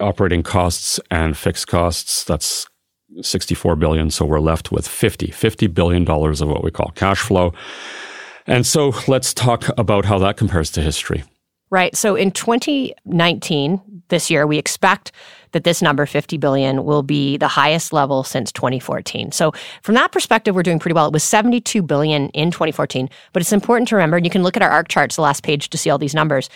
operating 0.00 0.42
costs 0.42 1.00
and 1.10 1.36
fixed 1.36 1.66
costs. 1.66 2.24
That's 2.24 2.66
64 3.20 3.76
billion. 3.76 4.10
So 4.10 4.24
we're 4.24 4.40
left 4.40 4.70
with 4.70 4.86
50, 4.86 5.30
50 5.30 5.66
billion 5.68 6.04
dollars 6.04 6.40
of 6.40 6.48
what 6.48 6.62
we 6.62 6.70
call 6.70 6.92
cash 6.94 7.20
flow. 7.20 7.52
And 8.46 8.66
so 8.66 8.94
let's 9.06 9.34
talk 9.34 9.66
about 9.78 10.04
how 10.04 10.18
that 10.18 10.36
compares 10.36 10.70
to 10.72 10.80
history. 10.80 11.24
Right. 11.70 11.94
So 11.94 12.14
in 12.14 12.30
2019, 12.30 13.80
this 14.08 14.30
year, 14.30 14.46
we 14.46 14.56
expect 14.56 15.12
that 15.52 15.64
this 15.64 15.82
number, 15.82 16.06
50 16.06 16.38
billion, 16.38 16.84
will 16.84 17.02
be 17.02 17.36
the 17.36 17.48
highest 17.48 17.92
level 17.92 18.24
since 18.24 18.50
2014. 18.52 19.32
So 19.32 19.52
from 19.82 19.94
that 19.94 20.12
perspective, 20.12 20.54
we're 20.54 20.62
doing 20.62 20.78
pretty 20.78 20.94
well. 20.94 21.06
It 21.06 21.12
was 21.12 21.24
72 21.24 21.82
billion 21.82 22.30
in 22.30 22.50
2014. 22.50 23.10
But 23.34 23.42
it's 23.42 23.52
important 23.52 23.88
to 23.88 23.96
remember, 23.96 24.16
and 24.16 24.24
you 24.24 24.30
can 24.30 24.42
look 24.42 24.56
at 24.56 24.62
our 24.62 24.70
ARC 24.70 24.88
charts, 24.88 25.16
the 25.16 25.22
last 25.22 25.42
page, 25.42 25.68
to 25.70 25.78
see 25.78 25.90
all 25.90 25.98
these 25.98 26.14
numbers 26.14 26.48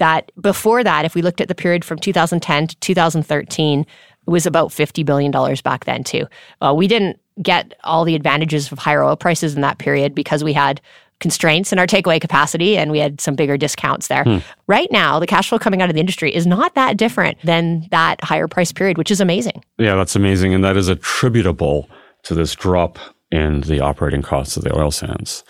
that 0.00 0.32
before 0.40 0.82
that, 0.82 1.04
if 1.04 1.14
we 1.14 1.22
looked 1.22 1.40
at 1.40 1.48
the 1.48 1.54
period 1.54 1.84
from 1.84 1.98
2010 1.98 2.66
to 2.66 2.76
2013, 2.76 3.80
it 3.80 3.86
was 4.26 4.46
about 4.46 4.70
$50 4.70 5.04
billion 5.04 5.30
back 5.62 5.84
then, 5.84 6.02
too. 6.02 6.26
Uh, 6.60 6.74
we 6.76 6.88
didn't 6.88 7.20
get 7.40 7.74
all 7.84 8.04
the 8.04 8.14
advantages 8.14 8.70
of 8.72 8.78
higher 8.78 9.02
oil 9.02 9.16
prices 9.16 9.54
in 9.54 9.60
that 9.60 9.78
period 9.78 10.14
because 10.14 10.42
we 10.42 10.52
had 10.52 10.80
constraints 11.20 11.72
in 11.72 11.78
our 11.78 11.86
takeaway 11.86 12.20
capacity 12.20 12.76
and 12.76 12.90
we 12.90 12.98
had 12.98 13.20
some 13.20 13.34
bigger 13.34 13.56
discounts 13.56 14.08
there. 14.08 14.24
Hmm. 14.24 14.38
Right 14.66 14.90
now, 14.90 15.18
the 15.18 15.26
cash 15.26 15.50
flow 15.50 15.58
coming 15.58 15.82
out 15.82 15.90
of 15.90 15.94
the 15.94 16.00
industry 16.00 16.34
is 16.34 16.46
not 16.46 16.74
that 16.74 16.96
different 16.96 17.38
than 17.44 17.86
that 17.90 18.22
higher 18.24 18.48
price 18.48 18.72
period, 18.72 18.98
which 18.98 19.10
is 19.10 19.20
amazing. 19.20 19.62
Yeah, 19.78 19.94
that's 19.94 20.16
amazing. 20.16 20.54
And 20.54 20.64
that 20.64 20.76
is 20.76 20.88
attributable 20.88 21.88
to 22.22 22.34
this 22.34 22.54
drop 22.54 22.98
in 23.30 23.60
the 23.62 23.80
operating 23.80 24.22
costs 24.22 24.56
of 24.56 24.64
the 24.64 24.76
oil 24.76 24.90
sands. 24.90 25.44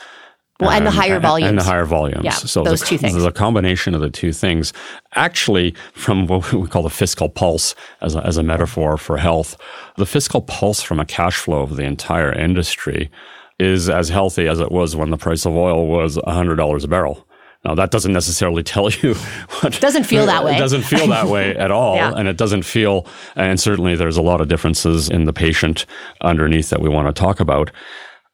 Well, 0.61 0.71
um, 0.71 0.77
and, 0.77 0.87
and 0.87 0.87
the 0.87 1.01
higher 1.01 1.19
volumes. 1.19 1.49
And 1.49 1.59
the 1.59 1.65
higher 1.65 1.85
volumes. 1.85 2.25
Yeah, 2.25 2.33
so 2.33 2.63
those 2.63 2.81
the, 2.81 2.87
two 2.87 2.99
things. 2.99 3.23
The 3.23 3.33
combination 3.33 3.95
of 3.95 4.01
the 4.01 4.11
two 4.11 4.33
things, 4.33 4.73
actually, 5.15 5.75
from 5.95 6.27
what 6.27 6.53
we 6.53 6.69
call 6.69 6.83
the 6.83 6.91
fiscal 6.91 7.29
pulse 7.29 7.75
as 8.01 8.15
a, 8.15 8.27
as 8.27 8.37
a 8.37 8.43
metaphor 8.43 8.97
for 8.97 9.17
health, 9.17 9.57
the 9.97 10.07
fiscal 10.07 10.43
pulse 10.43 10.83
from 10.83 11.01
a 11.01 11.05
cash 11.07 11.37
flow 11.37 11.63
of 11.63 11.77
the 11.77 11.85
entire 11.85 12.33
industry 12.33 13.11
is 13.59 13.91
as 13.91 14.09
healthy 14.09 14.49
as 14.49 14.59
it 14.59 14.73
was 14.73 14.97
when 14.97 15.11
the 15.11 15.19
price 15.19 15.45
of 15.45 15.55
oil 15.55 15.87
was 15.87 16.17
$100 16.17 16.85
a 16.85 16.89
barrel. 16.89 17.27
Now 17.65 17.75
that 17.75 17.91
doesn't 17.91 18.13
necessarily 18.13 18.63
tell 18.63 18.91
you 18.91 19.15
what 19.61 19.79
doesn't 19.81 20.05
feel 20.05 20.27
that 20.27 20.45
way. 20.45 20.57
It 20.57 20.59
doesn't 20.59 20.83
feel 20.83 21.07
that 21.09 21.27
way 21.27 21.55
at 21.57 21.71
all, 21.71 21.97
yeah. 21.97 22.13
and 22.17 22.27
it 22.27 22.39
doesn't 22.39 22.63
feel. 22.63 23.07
And 23.37 23.61
certainly, 23.61 23.95
there's 23.97 24.17
a 24.17 24.23
lot 24.23 24.41
of 24.41 24.49
differences 24.49 25.11
in 25.11 25.25
the 25.25 25.33
patient 25.33 25.85
underneath 26.23 26.71
that 26.71 26.81
we 26.81 26.89
want 26.89 27.15
to 27.15 27.19
talk 27.19 27.39
about. 27.39 27.71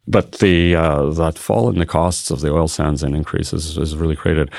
But 0.08 0.32
the 0.32 0.76
uh, 0.76 1.10
that 1.10 1.38
fall 1.38 1.68
in 1.68 1.78
the 1.78 1.86
costs 1.86 2.30
of 2.30 2.40
the 2.40 2.52
oil 2.52 2.68
sands 2.68 3.02
and 3.02 3.14
increases 3.14 3.76
has 3.76 3.96
really 3.96 4.16
created 4.16 4.50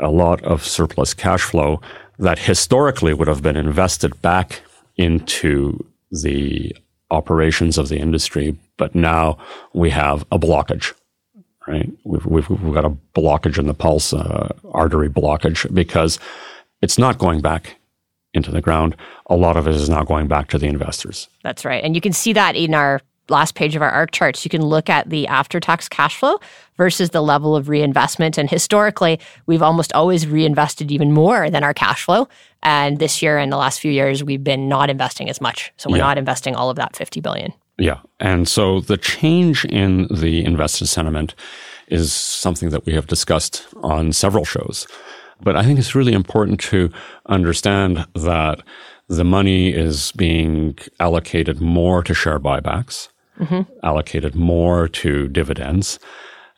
a 0.00 0.10
lot 0.10 0.42
of 0.44 0.64
surplus 0.64 1.14
cash 1.14 1.42
flow 1.42 1.80
that 2.18 2.38
historically 2.38 3.14
would 3.14 3.28
have 3.28 3.42
been 3.42 3.56
invested 3.56 4.20
back 4.22 4.62
into 4.96 5.84
the 6.10 6.74
operations 7.10 7.78
of 7.78 7.88
the 7.88 7.98
industry, 7.98 8.56
but 8.76 8.94
now 8.94 9.36
we 9.72 9.90
have 9.90 10.24
a 10.30 10.38
blockage. 10.38 10.94
Right, 11.66 11.90
we've 12.04 12.26
we've, 12.26 12.50
we've 12.50 12.74
got 12.74 12.84
a 12.84 12.96
blockage 13.16 13.58
in 13.58 13.66
the 13.66 13.74
pulse, 13.74 14.12
uh, 14.12 14.54
artery 14.72 15.08
blockage, 15.08 15.72
because 15.74 16.18
it's 16.82 16.98
not 16.98 17.18
going 17.18 17.40
back 17.40 17.76
into 18.34 18.50
the 18.50 18.60
ground. 18.60 18.94
A 19.26 19.36
lot 19.36 19.56
of 19.56 19.66
it 19.66 19.74
is 19.74 19.88
now 19.88 20.04
going 20.04 20.28
back 20.28 20.48
to 20.48 20.58
the 20.58 20.66
investors. 20.66 21.26
That's 21.42 21.64
right, 21.64 21.82
and 21.82 21.94
you 21.94 22.02
can 22.02 22.12
see 22.12 22.34
that 22.34 22.54
in 22.54 22.74
our 22.74 23.00
last 23.28 23.54
page 23.54 23.74
of 23.76 23.82
our 23.82 23.90
ARC 23.90 24.10
charts, 24.10 24.44
you 24.44 24.48
can 24.48 24.62
look 24.62 24.90
at 24.90 25.08
the 25.08 25.26
after 25.26 25.60
tax 25.60 25.88
cash 25.88 26.16
flow 26.16 26.38
versus 26.76 27.10
the 27.10 27.22
level 27.22 27.56
of 27.56 27.68
reinvestment. 27.68 28.38
And 28.38 28.50
historically, 28.50 29.20
we've 29.46 29.62
almost 29.62 29.92
always 29.92 30.26
reinvested 30.26 30.90
even 30.90 31.12
more 31.12 31.50
than 31.50 31.64
our 31.64 31.74
cash 31.74 32.04
flow. 32.04 32.28
And 32.62 32.98
this 32.98 33.22
year 33.22 33.38
and 33.38 33.52
the 33.52 33.56
last 33.56 33.80
few 33.80 33.92
years, 33.92 34.22
we've 34.24 34.44
been 34.44 34.68
not 34.68 34.90
investing 34.90 35.28
as 35.28 35.40
much. 35.40 35.72
So 35.76 35.90
we're 35.90 35.98
yeah. 35.98 36.04
not 36.04 36.18
investing 36.18 36.54
all 36.54 36.70
of 36.70 36.76
that 36.76 36.96
50 36.96 37.20
billion. 37.20 37.52
Yeah. 37.78 38.00
And 38.20 38.48
so 38.48 38.80
the 38.80 38.96
change 38.96 39.64
in 39.64 40.06
the 40.08 40.44
investor 40.44 40.86
sentiment 40.86 41.34
is 41.88 42.12
something 42.12 42.70
that 42.70 42.86
we 42.86 42.94
have 42.94 43.06
discussed 43.06 43.66
on 43.82 44.12
several 44.12 44.44
shows. 44.44 44.86
But 45.40 45.56
I 45.56 45.64
think 45.64 45.78
it's 45.78 45.94
really 45.94 46.12
important 46.12 46.60
to 46.60 46.90
understand 47.26 48.06
that 48.14 48.62
the 49.08 49.24
money 49.24 49.70
is 49.70 50.12
being 50.12 50.78
allocated 51.00 51.60
more 51.60 52.02
to 52.02 52.14
share 52.14 52.40
buybacks 52.40 53.08
mm-hmm. 53.38 53.62
allocated 53.82 54.34
more 54.34 54.88
to 54.88 55.28
dividends. 55.28 55.98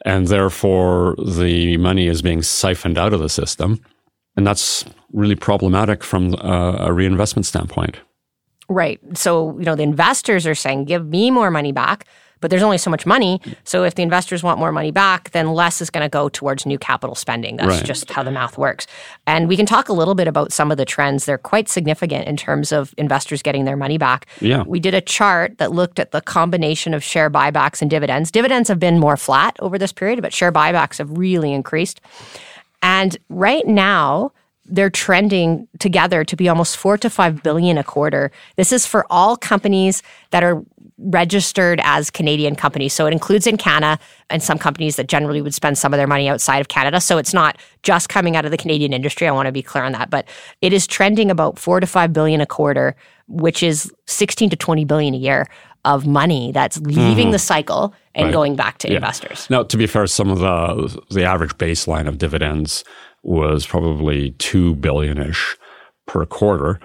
And 0.04 0.28
therefore, 0.28 1.16
the 1.16 1.76
money 1.78 2.06
is 2.06 2.22
being 2.22 2.42
siphoned 2.42 2.98
out 2.98 3.12
of 3.12 3.20
the 3.20 3.28
system. 3.28 3.80
And 4.36 4.46
that's 4.46 4.84
really 5.12 5.34
problematic 5.34 6.04
from 6.04 6.34
a, 6.34 6.76
a 6.80 6.92
reinvestment 6.92 7.46
standpoint. 7.46 7.98
Right. 8.68 9.00
So, 9.14 9.58
you 9.58 9.64
know, 9.64 9.74
the 9.74 9.82
investors 9.82 10.46
are 10.46 10.54
saying, 10.54 10.84
give 10.84 11.06
me 11.06 11.30
more 11.30 11.50
money 11.50 11.72
back 11.72 12.06
but 12.40 12.50
there's 12.50 12.62
only 12.62 12.78
so 12.78 12.90
much 12.90 13.06
money. 13.06 13.40
Mm. 13.44 13.54
So 13.64 13.84
if 13.84 13.94
the 13.94 14.02
investors 14.02 14.42
want 14.42 14.58
more 14.58 14.72
money 14.72 14.90
back, 14.90 15.30
then 15.30 15.52
less 15.52 15.80
is 15.80 15.90
going 15.90 16.04
to 16.04 16.08
go 16.08 16.28
towards 16.28 16.66
new 16.66 16.78
capital 16.78 17.14
spending. 17.14 17.56
That's 17.56 17.68
right. 17.68 17.84
just 17.84 18.10
how 18.10 18.22
the 18.22 18.30
math 18.30 18.58
works. 18.58 18.86
And 19.26 19.48
we 19.48 19.56
can 19.56 19.66
talk 19.66 19.88
a 19.88 19.92
little 19.92 20.14
bit 20.14 20.28
about 20.28 20.52
some 20.52 20.70
of 20.70 20.76
the 20.76 20.84
trends. 20.84 21.24
They're 21.24 21.38
quite 21.38 21.68
significant 21.68 22.26
in 22.26 22.36
terms 22.36 22.72
of 22.72 22.94
investors 22.98 23.42
getting 23.42 23.64
their 23.64 23.76
money 23.76 23.98
back. 23.98 24.26
Yeah. 24.40 24.64
We 24.66 24.80
did 24.80 24.94
a 24.94 25.00
chart 25.00 25.58
that 25.58 25.72
looked 25.72 25.98
at 25.98 26.12
the 26.12 26.20
combination 26.20 26.94
of 26.94 27.02
share 27.02 27.30
buybacks 27.30 27.80
and 27.80 27.90
dividends. 27.90 28.30
Dividends 28.30 28.68
have 28.68 28.78
been 28.78 28.98
more 28.98 29.16
flat 29.16 29.56
over 29.60 29.78
this 29.78 29.92
period, 29.92 30.20
but 30.22 30.32
share 30.32 30.52
buybacks 30.52 30.98
have 30.98 31.10
really 31.16 31.52
increased. 31.52 32.00
And 32.82 33.16
right 33.28 33.66
now, 33.66 34.32
they're 34.68 34.90
trending 34.90 35.68
together 35.78 36.24
to 36.24 36.36
be 36.36 36.48
almost 36.48 36.76
four 36.76 36.98
to 36.98 37.08
five 37.08 37.42
billion 37.42 37.78
a 37.78 37.84
quarter. 37.84 38.30
This 38.56 38.72
is 38.72 38.86
for 38.86 39.06
all 39.10 39.36
companies 39.36 40.02
that 40.30 40.42
are 40.42 40.62
registered 40.98 41.80
as 41.84 42.10
Canadian 42.10 42.56
companies. 42.56 42.92
So 42.92 43.06
it 43.06 43.12
includes 43.12 43.46
in 43.46 43.56
Canada 43.56 43.98
and 44.30 44.42
some 44.42 44.58
companies 44.58 44.96
that 44.96 45.08
generally 45.08 45.42
would 45.42 45.54
spend 45.54 45.76
some 45.76 45.92
of 45.92 45.98
their 45.98 46.06
money 46.06 46.28
outside 46.28 46.58
of 46.58 46.68
Canada. 46.68 47.00
So 47.00 47.18
it's 47.18 47.34
not 47.34 47.58
just 47.82 48.08
coming 48.08 48.34
out 48.34 48.44
of 48.44 48.50
the 48.50 48.56
Canadian 48.56 48.92
industry. 48.92 49.28
I 49.28 49.32
want 49.32 49.46
to 49.46 49.52
be 49.52 49.62
clear 49.62 49.84
on 49.84 49.92
that. 49.92 50.08
But 50.08 50.26
it 50.62 50.72
is 50.72 50.86
trending 50.86 51.30
about 51.30 51.58
four 51.58 51.80
to 51.80 51.86
five 51.86 52.12
billion 52.12 52.40
a 52.40 52.46
quarter, 52.46 52.96
which 53.28 53.62
is 53.62 53.92
16 54.06 54.50
to 54.50 54.56
20 54.56 54.84
billion 54.86 55.14
a 55.14 55.18
year 55.18 55.46
of 55.84 56.06
money 56.06 56.50
that's 56.50 56.78
leaving 56.78 57.26
mm-hmm. 57.26 57.30
the 57.30 57.38
cycle 57.38 57.94
and 58.14 58.26
right. 58.26 58.32
going 58.32 58.56
back 58.56 58.78
to 58.78 58.88
yeah. 58.88 58.96
investors. 58.96 59.48
Now, 59.48 59.62
to 59.62 59.76
be 59.76 59.86
fair, 59.86 60.06
some 60.06 60.30
of 60.30 60.40
the 60.40 61.00
the 61.10 61.24
average 61.24 61.56
baseline 61.58 62.08
of 62.08 62.18
dividends 62.18 62.84
was 63.22 63.66
probably 63.66 64.32
two 64.32 64.74
billion 64.76 65.18
ish 65.18 65.56
per 66.06 66.24
quarter. 66.26 66.80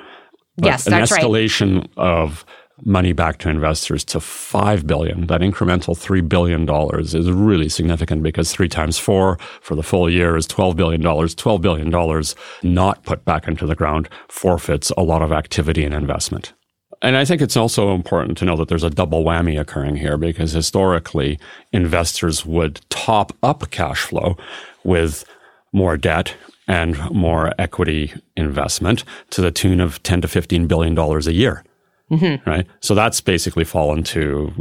But 0.58 0.65
yes, 0.65 0.88
an 0.88 0.94
escalation 0.94 1.77
right. 1.77 1.89
of 1.98 2.46
money 2.83 3.13
back 3.13 3.38
to 3.39 3.50
investors 3.50 4.03
to 4.05 4.19
5 4.19 4.88
billion. 4.88 5.27
That 5.27 5.41
incremental 5.41 5.97
3 5.97 6.21
billion 6.21 6.65
dollars 6.65 7.13
is 7.13 7.29
really 7.29 7.69
significant 7.69 8.23
because 8.23 8.51
3 8.51 8.67
times 8.67 8.97
4 8.97 9.38
for 9.61 9.75
the 9.75 9.83
full 9.83 10.09
year 10.09 10.35
is 10.35 10.47
12 10.47 10.75
billion 10.75 11.01
dollars. 11.01 11.35
12 11.35 11.61
billion 11.61 11.89
dollars 11.89 12.35
not 12.63 13.03
put 13.03 13.25
back 13.25 13.47
into 13.47 13.65
the 13.65 13.75
ground 13.75 14.09
forfeits 14.29 14.91
a 14.97 15.03
lot 15.03 15.21
of 15.21 15.31
activity 15.31 15.83
and 15.83 15.93
investment. 15.93 16.53
And 17.01 17.17
I 17.17 17.25
think 17.25 17.41
it's 17.41 17.57
also 17.57 17.95
important 17.95 18.38
to 18.38 18.45
know 18.45 18.55
that 18.57 18.67
there's 18.67 18.83
a 18.83 18.89
double 18.89 19.23
whammy 19.23 19.59
occurring 19.59 19.95
here 19.95 20.17
because 20.17 20.51
historically 20.51 21.39
investors 21.71 22.45
would 22.45 22.81
top 22.89 23.33
up 23.41 23.71
cash 23.71 24.01
flow 24.01 24.38
with 24.83 25.25
more 25.73 25.97
debt 25.97 26.35
and 26.67 26.97
more 27.11 27.53
equity 27.57 28.13
investment 28.38 29.03
to 29.31 29.41
the 29.41 29.51
tune 29.51 29.81
of 29.81 30.01
10 30.03 30.21
to 30.21 30.27
15 30.27 30.67
billion 30.67 30.93
dollars 30.93 31.27
a 31.27 31.33
year. 31.33 31.63
Mm-hmm. 32.12 32.50
Right. 32.50 32.68
So 32.82 32.94
that's 32.94 33.22
basically 33.22 33.63
fallen 33.63 34.03
to 34.03 34.51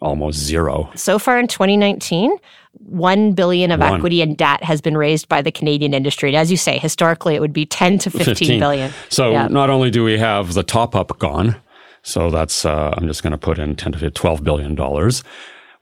almost 0.00 0.38
zero. 0.38 0.90
So 0.94 1.18
far 1.18 1.38
in 1.38 1.48
2019, 1.48 2.36
1 2.72 3.32
billion 3.32 3.72
of 3.72 3.80
One. 3.80 3.94
equity 3.94 4.22
and 4.22 4.36
debt 4.36 4.62
has 4.62 4.80
been 4.80 4.96
raised 4.96 5.28
by 5.28 5.42
the 5.42 5.50
Canadian 5.50 5.92
industry. 5.92 6.30
And 6.30 6.36
as 6.36 6.50
you 6.50 6.56
say, 6.56 6.78
historically 6.78 7.34
it 7.34 7.40
would 7.40 7.52
be 7.52 7.66
10 7.66 7.98
to 7.98 8.10
15, 8.10 8.24
15. 8.24 8.60
billion. 8.60 8.92
So 9.08 9.32
yep. 9.32 9.50
not 9.50 9.70
only 9.70 9.90
do 9.90 10.04
we 10.04 10.18
have 10.18 10.54
the 10.54 10.62
top 10.62 10.94
up 10.94 11.18
gone, 11.18 11.56
so 12.02 12.30
that's 12.30 12.64
uh, 12.64 12.94
I'm 12.96 13.06
just 13.06 13.22
going 13.22 13.32
to 13.32 13.38
put 13.38 13.58
in 13.58 13.76
10 13.76 13.92
to 13.92 14.10
12 14.10 14.44
billion 14.44 14.74
dollars. 14.74 15.22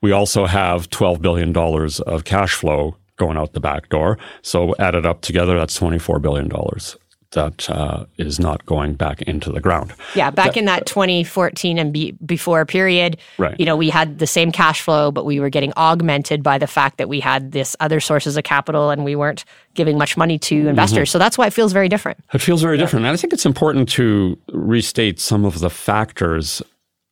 We 0.01 0.13
also 0.13 0.47
have 0.47 0.89
12 0.91 1.21
billion 1.21 1.53
dollars 1.53 2.01
of 2.01 2.25
cash 2.25 2.55
flow 2.55 2.97
going 3.17 3.37
out 3.37 3.53
the 3.53 3.61
back 3.61 3.89
door. 3.89 4.19
So 4.43 4.75
added 4.79 5.05
up 5.05 5.21
together, 5.21 5.59
that's 5.59 5.79
$24 5.79 6.23
billion 6.23 6.49
that 7.33 7.69
uh, 7.69 8.07
is 8.17 8.41
not 8.41 8.65
going 8.65 8.95
back 8.95 9.21
into 9.23 9.53
the 9.53 9.61
ground. 9.61 9.93
Yeah, 10.15 10.31
back 10.31 10.55
that, 10.55 10.57
in 10.57 10.65
that 10.65 10.87
2014 10.87 11.79
and 11.79 11.93
be, 11.93 12.13
before 12.25 12.65
period, 12.65 13.19
right. 13.37 13.59
you 13.59 13.67
know, 13.67 13.77
we 13.77 13.91
had 13.91 14.19
the 14.19 14.27
same 14.27 14.51
cash 14.51 14.81
flow, 14.81 15.11
but 15.11 15.27
we 15.27 15.39
were 15.39 15.51
getting 15.51 15.73
augmented 15.77 16.43
by 16.43 16.57
the 16.59 16.67
fact 16.67 16.97
that 16.99 17.09
we 17.09 17.21
had 17.21 17.53
this 17.53 17.77
other 17.81 18.01
sources 18.01 18.37
of 18.37 18.45
capital 18.45 18.91
and 18.91 19.05
we 19.05 19.15
weren't 19.15 19.45
giving 19.75 19.99
much 19.99 20.17
money 20.17 20.39
to 20.39 20.61
mm-hmm. 20.61 20.69
investors. 20.69 21.09
Mm-hmm. 21.09 21.13
So 21.13 21.19
that's 21.19 21.37
why 21.37 21.47
it 21.47 21.53
feels 21.53 21.73
very 21.73 21.89
different. 21.89 22.19
It 22.33 22.41
feels 22.41 22.63
very 22.63 22.77
yeah. 22.77 22.85
different. 22.85 23.05
And 23.05 23.13
I 23.13 23.17
think 23.17 23.33
it's 23.33 23.47
important 23.47 23.89
to 23.91 24.39
restate 24.53 25.21
some 25.21 25.45
of 25.45 25.61
the 25.61 25.71
factors 25.71 26.63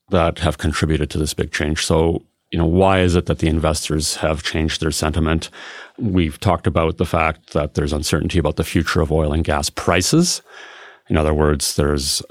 that 0.09 0.39
have 0.39 0.57
contributed 0.59 1.11
to 1.11 1.19
this 1.19 1.35
big 1.35 1.53
change. 1.53 1.85
So 1.85 2.23
you 2.50 2.59
know, 2.59 2.67
why 2.67 3.00
is 3.00 3.17
it 3.17 3.26
that 3.26 3.41
the 3.41 3.49
investors 3.49 4.17
have 4.17 4.43
changed 4.43 4.81
their 4.81 4.93
sentiment? 4.93 5.50
We've 5.99 6.38
talked 6.38 6.67
about 6.67 6.97
the 6.97 7.05
fact 7.05 7.53
that 7.53 7.75
there's 7.75 7.93
uncertainty 7.93 8.38
about 8.38 8.57
the 8.57 8.65
future 8.65 9.00
of 9.00 9.11
oil 9.11 9.33
and 9.33 9.45
gas 9.45 9.69
prices. 9.69 10.43
In 11.09 11.17
other 11.17 11.35
words, 11.35 11.76
there's 11.76 12.23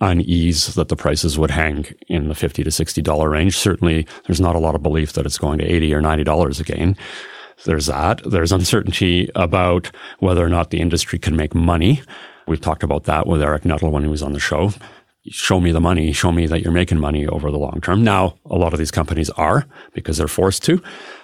unease 0.00 0.74
that 0.74 0.88
the 0.88 0.96
prices 0.96 1.38
would 1.38 1.50
hang 1.50 1.86
in 2.08 2.28
the 2.28 2.34
50 2.34 2.64
to 2.64 2.70
60 2.70 3.00
dollar 3.02 3.30
range. 3.30 3.56
Certainly, 3.56 4.06
there's 4.26 4.40
not 4.40 4.56
a 4.56 4.60
lot 4.60 4.74
of 4.74 4.82
belief 4.82 5.12
that 5.14 5.26
it's 5.26 5.38
going 5.38 5.58
to 5.58 5.64
80 5.64 5.94
or 5.94 6.00
90 6.00 6.24
dollars 6.24 6.60
again. 6.60 6.96
There's 7.64 7.86
that. 7.86 8.20
There's 8.28 8.52
uncertainty 8.52 9.30
about 9.34 9.90
whether 10.18 10.44
or 10.44 10.48
not 10.48 10.70
the 10.70 10.80
industry 10.80 11.18
can 11.18 11.36
make 11.36 11.54
money. 11.54 12.02
We've 12.48 12.60
talked 12.60 12.82
about 12.82 13.04
that 13.04 13.26
with 13.26 13.40
Eric 13.40 13.64
Nuttall 13.64 13.90
when 13.90 14.02
he 14.02 14.08
was 14.08 14.22
on 14.22 14.32
the 14.32 14.40
show 14.40 14.72
show 15.26 15.60
me 15.60 15.72
the 15.72 15.80
money, 15.80 16.12
show 16.12 16.32
me 16.32 16.46
that 16.46 16.62
you're 16.62 16.72
making 16.72 16.98
money 16.98 17.26
over 17.26 17.50
the 17.50 17.58
long 17.58 17.80
term. 17.82 18.02
Now, 18.02 18.34
a 18.46 18.56
lot 18.56 18.72
of 18.72 18.78
these 18.78 18.90
companies 18.90 19.30
are 19.30 19.66
because 19.94 20.16
they're 20.16 20.28
forced 20.28 20.64
to, 20.64 20.82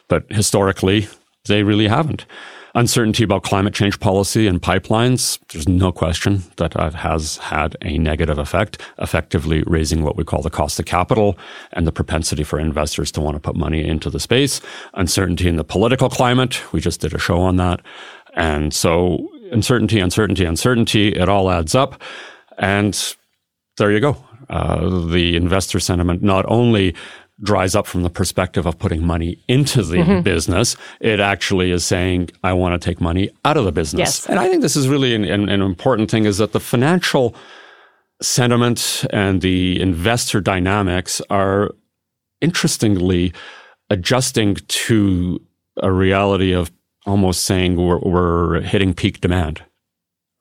but 0.09 0.25
historically, 0.31 1.09
they 1.47 1.63
really 1.63 1.89
haven't. 1.89 2.27
Uncertainty 2.75 3.25
about 3.25 3.43
climate 3.43 3.75
change 3.75 3.99
policy 3.99 4.47
and 4.47 4.61
pipelines, 4.61 5.39
there's 5.53 5.67
no 5.67 5.91
question 5.91 6.43
that 6.57 6.73
that 6.73 6.95
has 6.95 7.39
had 7.39 7.77
a 7.83 7.99
negative 7.99 8.39
effect, 8.39 8.81
effectively 8.99 9.63
raising 9.67 10.05
what 10.05 10.17
we 10.17 10.23
call 10.23 10.43
the 10.43 10.51
cost 10.51 10.79
of 10.79 10.85
capital 10.85 11.37
and 11.73 11.87
the 11.87 11.93
propensity 11.93 12.45
for 12.45 12.61
investors 12.61 13.11
to 13.11 13.21
want 13.21 13.35
to 13.35 13.41
put 13.41 13.57
money 13.57 13.85
into 13.85 14.11
the 14.11 14.21
space. 14.21 14.61
Uncertainty 14.95 15.49
in 15.49 15.57
the 15.57 15.65
political 15.65 16.11
climate, 16.11 16.61
we 16.73 16.81
just 16.81 17.01
did 17.01 17.15
a 17.15 17.19
show 17.19 17.41
on 17.41 17.57
that. 17.57 17.81
And 18.35 18.73
so 18.73 19.27
uncertainty, 19.51 19.99
uncertainty, 19.99 20.45
uncertainty, 20.45 21.09
it 21.09 21.29
all 21.29 21.51
adds 21.51 21.75
up. 21.75 22.01
And 22.59 22.95
there 23.79 23.93
you 23.93 24.01
go. 24.01 24.17
Uh, 24.51 25.07
the 25.07 25.37
investor 25.37 25.81
sentiment 25.81 26.23
not 26.23 26.45
only 26.49 26.95
dries 27.43 27.75
up 27.75 27.87
from 27.87 28.03
the 28.03 28.11
perspective 28.11 28.67
of 28.67 28.79
putting 28.79 29.07
money 29.07 29.43
into 29.47 29.83
the 29.83 29.99
mm-hmm. 29.99 30.23
business, 30.23 30.77
it 31.01 31.21
actually 31.21 31.71
is 31.71 31.85
saying, 31.85 32.31
I 32.43 32.53
want 32.53 32.81
to 32.81 32.85
take 32.85 33.01
money 33.01 33.31
out 33.45 33.57
of 33.57 33.65
the 33.65 33.73
business. 33.73 34.01
Yes. 34.01 34.27
And 34.27 34.41
I 34.41 34.49
think 34.49 34.63
this 34.63 34.75
is 34.75 34.89
really 34.89 35.15
an, 35.15 35.25
an, 35.25 35.49
an 35.49 35.63
important 35.63 36.11
thing 36.11 36.25
is 36.25 36.39
that 36.39 36.53
the 36.53 36.61
financial 36.61 37.35
sentiment 38.21 39.05
and 39.11 39.41
the 39.41 39.81
investor 39.81 40.41
dynamics 40.41 41.23
are 41.31 41.71
interestingly 42.41 43.33
adjusting 43.91 44.57
to 44.67 45.41
a 45.81 45.93
reality 45.93 46.53
of 46.53 46.73
almost 47.07 47.45
saying 47.45 47.77
we're, 47.77 48.01
we're 48.01 48.61
hitting 48.63 48.95
peak 48.95 49.21
demand 49.21 49.63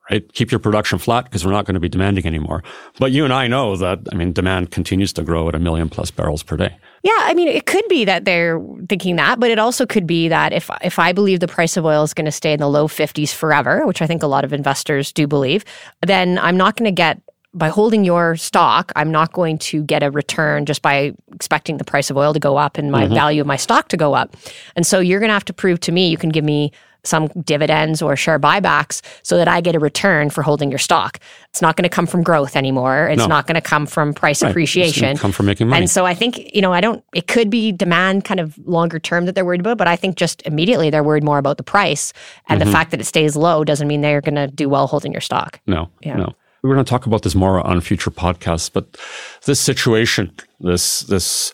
right? 0.09 0.31
Keep 0.33 0.51
your 0.51 0.59
production 0.59 0.99
flat 0.99 1.25
because 1.25 1.45
we're 1.45 1.51
not 1.51 1.65
going 1.65 1.75
to 1.75 1.79
be 1.79 1.89
demanding 1.89 2.25
anymore. 2.25 2.63
But 2.99 3.11
you 3.11 3.23
and 3.23 3.33
I 3.33 3.47
know 3.47 3.75
that, 3.77 3.99
I 4.11 4.15
mean, 4.15 4.33
demand 4.33 4.71
continues 4.71 5.13
to 5.13 5.23
grow 5.23 5.47
at 5.49 5.55
a 5.55 5.59
million 5.59 5.89
plus 5.89 6.11
barrels 6.11 6.43
per 6.43 6.57
day. 6.57 6.77
Yeah, 7.03 7.17
I 7.19 7.33
mean, 7.33 7.47
it 7.47 7.65
could 7.65 7.87
be 7.87 8.05
that 8.05 8.25
they're 8.25 8.61
thinking 8.89 9.15
that, 9.17 9.39
but 9.39 9.51
it 9.51 9.59
also 9.59 9.85
could 9.85 10.07
be 10.07 10.27
that 10.27 10.51
if 10.51 10.69
if 10.81 10.99
I 10.99 11.13
believe 11.13 11.39
the 11.39 11.47
price 11.47 11.77
of 11.77 11.85
oil 11.85 12.03
is 12.03 12.13
going 12.13 12.25
to 12.25 12.31
stay 12.31 12.53
in 12.53 12.59
the 12.59 12.67
low 12.67 12.87
50s 12.87 13.33
forever, 13.33 13.85
which 13.85 14.01
I 14.01 14.07
think 14.07 14.23
a 14.23 14.27
lot 14.27 14.43
of 14.43 14.51
investors 14.51 15.11
do 15.11 15.27
believe, 15.27 15.63
then 16.05 16.39
I'm 16.39 16.57
not 16.57 16.75
going 16.75 16.85
to 16.85 16.91
get 16.91 17.21
by 17.53 17.69
holding 17.69 18.03
your 18.03 18.35
stock, 18.35 18.91
I'm 18.95 19.11
not 19.11 19.31
going 19.33 19.57
to 19.59 19.83
get 19.83 20.03
a 20.03 20.11
return 20.11 20.65
just 20.65 20.81
by 20.81 21.13
expecting 21.33 21.77
the 21.77 21.83
price 21.83 22.09
of 22.09 22.17
oil 22.17 22.33
to 22.33 22.39
go 22.39 22.57
up 22.57 22.77
and 22.77 22.91
my 22.91 23.05
mm-hmm. 23.05 23.15
value 23.15 23.41
of 23.41 23.47
my 23.47 23.55
stock 23.55 23.87
to 23.89 23.97
go 23.97 24.13
up. 24.13 24.35
And 24.75 24.85
so 24.85 24.99
you're 24.99 25.19
going 25.19 25.29
to 25.29 25.33
have 25.33 25.45
to 25.45 25.53
prove 25.53 25.79
to 25.81 25.91
me 25.91 26.09
you 26.09 26.17
can 26.17 26.29
give 26.29 26.43
me 26.43 26.71
some 27.07 27.27
dividends 27.43 28.01
or 28.01 28.15
share 28.15 28.39
buybacks 28.39 29.01
so 29.23 29.37
that 29.37 29.47
I 29.47 29.61
get 29.61 29.75
a 29.75 29.79
return 29.79 30.29
for 30.29 30.43
holding 30.43 30.69
your 30.69 30.79
stock. 30.79 31.19
It's 31.49 31.61
not 31.61 31.75
going 31.75 31.83
to 31.83 31.89
come 31.89 32.05
from 32.05 32.23
growth 32.23 32.55
anymore. 32.55 33.07
It's 33.07 33.19
no. 33.19 33.27
not 33.27 33.47
going 33.47 33.55
to 33.55 33.61
come 33.61 33.87
from 33.87 34.13
price 34.13 34.43
right. 34.43 34.49
appreciation. 34.49 35.17
come 35.17 35.31
from 35.31 35.47
making 35.47 35.67
money. 35.67 35.81
And 35.81 35.89
so 35.89 36.05
I 36.05 36.13
think, 36.13 36.53
you 36.53 36.61
know, 36.61 36.73
I 36.73 36.81
don't, 36.81 37.03
it 37.13 37.27
could 37.27 37.49
be 37.49 37.71
demand 37.71 38.25
kind 38.25 38.39
of 38.39 38.57
longer 38.67 38.99
term 38.99 39.25
that 39.25 39.35
they're 39.35 39.45
worried 39.45 39.61
about, 39.61 39.77
but 39.77 39.87
I 39.87 39.95
think 39.95 40.17
just 40.17 40.41
immediately 40.45 40.89
they're 40.89 41.03
worried 41.03 41.23
more 41.23 41.37
about 41.37 41.57
the 41.57 41.63
price. 41.63 42.13
And 42.47 42.59
mm-hmm. 42.59 42.69
the 42.69 42.71
fact 42.71 42.91
that 42.91 42.99
it 42.99 43.05
stays 43.05 43.35
low 43.35 43.63
doesn't 43.63 43.87
mean 43.87 44.01
they're 44.01 44.21
going 44.21 44.35
to 44.35 44.47
do 44.47 44.69
well 44.69 44.87
holding 44.87 45.11
your 45.11 45.21
stock. 45.21 45.59
No, 45.65 45.89
yeah. 46.01 46.17
no. 46.17 46.35
We're 46.63 46.73
going 46.73 46.85
to 46.85 46.89
talk 46.89 47.05
about 47.05 47.21
this 47.21 47.35
more 47.35 47.65
on 47.65 47.79
future 47.81 48.11
podcasts, 48.11 48.71
but 48.71 48.97
this 49.45 49.59
situation, 49.59 50.35
this, 50.59 51.01
this, 51.01 51.53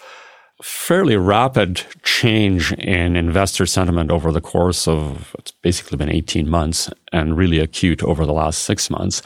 fairly 0.64 1.18
rapid 1.18 1.84
change 2.04 2.72
in 2.74 3.18
investor 3.18 3.66
sentiment 3.66 4.10
over 4.10 4.32
the 4.32 4.40
course 4.40 4.88
of 4.88 5.36
it's 5.38 5.52
basically 5.52 5.98
been 5.98 6.10
18 6.10 6.50
months 6.50 6.90
and 7.12 7.38
really 7.38 7.60
acute 7.60 8.02
over 8.02 8.26
the 8.26 8.32
last 8.32 8.60
six 8.64 8.90
months 8.90 9.22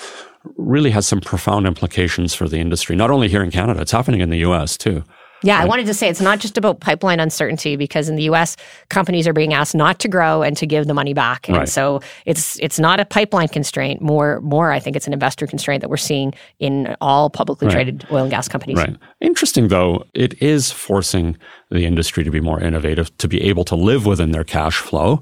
really 0.58 0.90
has 0.90 1.06
some 1.06 1.22
profound 1.22 1.68
implications 1.68 2.34
for 2.34 2.48
the 2.48 2.58
industry, 2.58 2.96
not 2.96 3.12
only 3.12 3.28
here 3.28 3.44
in 3.44 3.52
Canada, 3.52 3.82
it's 3.82 3.92
happening 3.92 4.22
in 4.22 4.30
the 4.30 4.40
US 4.40 4.78
too. 4.78 5.04
Yeah, 5.44 5.60
I 5.60 5.66
wanted 5.66 5.86
to 5.86 5.94
say 5.94 6.10
it's 6.10 6.22
not 6.22 6.40
just 6.40 6.58
about 6.58 6.80
pipeline 6.80 7.20
uncertainty 7.20 7.76
because 7.76 8.10
in 8.10 8.16
the 8.16 8.24
US 8.24 8.56
companies 8.90 9.28
are 9.28 9.34
being 9.34 9.54
asked 9.54 9.76
not 9.76 10.00
to 10.00 10.08
grow 10.08 10.42
and 10.42 10.58
to 10.58 10.66
give 10.66 10.88
the 10.88 10.94
money 10.94 11.14
back. 11.14 11.48
And 11.48 11.58
right. 11.58 11.70
so 11.70 12.02
it's 12.26 12.58
it's 12.60 12.80
not 12.80 13.00
a 13.00 13.06
pipeline 13.06 13.48
constraint, 13.48 14.02
more 14.02 14.42
more 14.42 14.72
I 14.72 14.80
think 14.80 14.96
it's 14.96 15.08
an 15.08 15.14
investor 15.14 15.46
constraint 15.46 15.82
that 15.82 15.90
we're 15.90 15.98
seeing 15.98 16.34
in 16.60 16.96
all 17.02 17.30
publicly 17.30 17.68
right. 17.68 17.74
traded 17.74 18.06
oil 18.12 18.24
and 18.24 18.32
gas 18.32 18.48
companies. 18.48 18.78
Right. 18.78 18.96
Interesting 19.22 19.68
though, 19.68 20.04
it 20.14 20.42
is 20.42 20.72
forcing 20.72 21.38
the 21.70 21.86
industry 21.86 22.24
to 22.24 22.32
be 22.32 22.40
more 22.40 22.60
innovative, 22.60 23.16
to 23.18 23.28
be 23.28 23.42
able 23.42 23.66
to 23.66 23.76
live 23.76 24.06
within 24.06 24.32
their 24.32 24.44
cash 24.44 24.78
flow, 24.78 25.22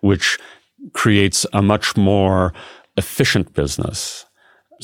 which 0.00 0.38
creates 0.92 1.46
a 1.52 1.62
much 1.62 1.96
more 1.96 2.52
efficient 2.96 3.54
business 3.54 4.26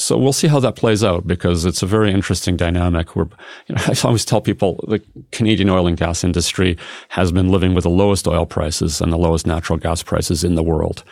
so 0.01 0.17
we'll 0.17 0.33
see 0.33 0.49
how 0.49 0.61
that 0.61 0.77
plays 0.77 1.05
out 1.05 1.27
because 1.27 1.65
it's 1.65 1.83
a 1.83 1.87
very 1.87 2.11
interesting 2.11 2.57
dynamic. 2.57 3.15
Where 3.15 3.29
you 3.67 3.75
know, 3.75 3.83
I 3.87 3.95
always 4.05 4.25
tell 4.25 4.41
people 4.41 4.85
the 4.89 5.03
Canadian 5.33 5.69
oil 5.71 5.87
and 5.87 5.97
gas 5.97 6.25
industry 6.25 6.77
has 7.11 7.33
been 7.33 7.51
living 7.51 7.75
with 7.75 7.85
the 7.85 7.91
lowest 7.91 8.27
oil 8.27 8.47
prices 8.47 9.01
and 9.01 9.13
the 9.13 9.19
lowest 9.19 9.47
natural 9.47 9.79
gas 9.79 10.03
prices 10.03 10.45
in 10.45 10.55
the 10.55 10.63
world. 10.63 11.05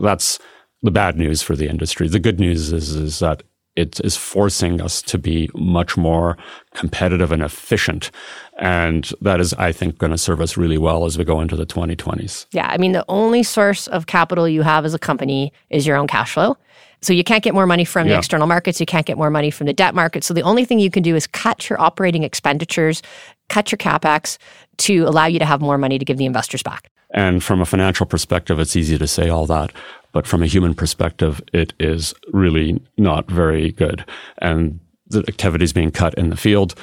That's 0.00 0.38
the 0.82 0.90
bad 0.90 1.16
news 1.16 1.42
for 1.42 1.56
the 1.56 1.68
industry. 1.68 2.08
The 2.08 2.18
good 2.18 2.38
news 2.38 2.72
is, 2.72 2.94
is 2.94 3.18
that 3.20 3.42
it 3.76 4.00
is 4.00 4.16
forcing 4.16 4.80
us 4.80 5.02
to 5.02 5.18
be 5.18 5.50
much 5.54 5.96
more 5.96 6.36
competitive 6.74 7.32
and 7.32 7.42
efficient. 7.42 8.10
And 8.58 9.10
that 9.20 9.40
is, 9.40 9.52
I 9.54 9.72
think, 9.72 9.98
going 9.98 10.12
to 10.12 10.18
serve 10.18 10.40
us 10.40 10.56
really 10.56 10.78
well 10.78 11.06
as 11.06 11.18
we 11.18 11.24
go 11.24 11.40
into 11.40 11.56
the 11.56 11.66
2020s. 11.66 12.46
Yeah. 12.52 12.68
I 12.68 12.78
mean, 12.78 12.92
the 12.92 13.04
only 13.08 13.42
source 13.42 13.88
of 13.88 14.06
capital 14.06 14.48
you 14.48 14.62
have 14.62 14.84
as 14.84 14.94
a 14.94 14.98
company 14.98 15.52
is 15.70 15.86
your 15.86 15.96
own 15.96 16.06
cash 16.06 16.34
flow. 16.34 16.56
So 17.04 17.12
you 17.12 17.24
can't 17.24 17.44
get 17.44 17.54
more 17.54 17.66
money 17.66 17.84
from 17.84 18.06
yeah. 18.06 18.14
the 18.14 18.18
external 18.18 18.46
markets. 18.46 18.80
You 18.80 18.86
can't 18.86 19.06
get 19.06 19.18
more 19.18 19.30
money 19.30 19.50
from 19.50 19.66
the 19.66 19.72
debt 19.72 19.94
market. 19.94 20.24
So 20.24 20.34
the 20.34 20.42
only 20.42 20.64
thing 20.64 20.78
you 20.78 20.90
can 20.90 21.02
do 21.02 21.14
is 21.14 21.26
cut 21.26 21.68
your 21.68 21.80
operating 21.80 22.22
expenditures, 22.22 23.02
cut 23.48 23.70
your 23.70 23.78
capex 23.78 24.38
to 24.78 25.04
allow 25.04 25.26
you 25.26 25.38
to 25.38 25.44
have 25.44 25.60
more 25.60 25.78
money 25.78 25.98
to 25.98 26.04
give 26.04 26.16
the 26.16 26.24
investors 26.24 26.62
back. 26.62 26.90
And 27.10 27.42
from 27.44 27.60
a 27.60 27.66
financial 27.66 28.06
perspective, 28.06 28.58
it's 28.58 28.74
easy 28.74 28.98
to 28.98 29.06
say 29.06 29.28
all 29.28 29.46
that. 29.46 29.72
But 30.12 30.26
from 30.26 30.42
a 30.42 30.46
human 30.46 30.74
perspective, 30.74 31.40
it 31.52 31.72
is 31.78 32.14
really 32.32 32.80
not 32.96 33.30
very 33.30 33.72
good. 33.72 34.04
And 34.38 34.80
the 35.08 35.24
activity 35.28 35.64
is 35.64 35.72
being 35.72 35.90
cut 35.90 36.14
in 36.14 36.30
the 36.30 36.36
field, 36.36 36.74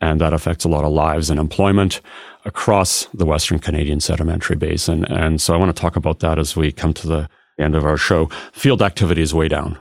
and 0.00 0.20
that 0.20 0.32
affects 0.32 0.64
a 0.64 0.68
lot 0.68 0.84
of 0.84 0.92
lives 0.92 1.30
and 1.30 1.38
employment 1.38 2.00
across 2.44 3.06
the 3.12 3.26
Western 3.26 3.58
Canadian 3.58 4.00
Sedimentary 4.00 4.56
Basin. 4.56 5.04
And 5.04 5.40
so 5.40 5.52
I 5.54 5.56
want 5.56 5.74
to 5.74 5.80
talk 5.80 5.96
about 5.96 6.20
that 6.20 6.38
as 6.38 6.56
we 6.56 6.72
come 6.72 6.94
to 6.94 7.06
the 7.06 7.28
end 7.58 7.74
of 7.74 7.84
our 7.84 7.96
show, 7.96 8.26
field 8.52 8.82
activity 8.82 9.22
is 9.22 9.34
way 9.34 9.48
down. 9.48 9.78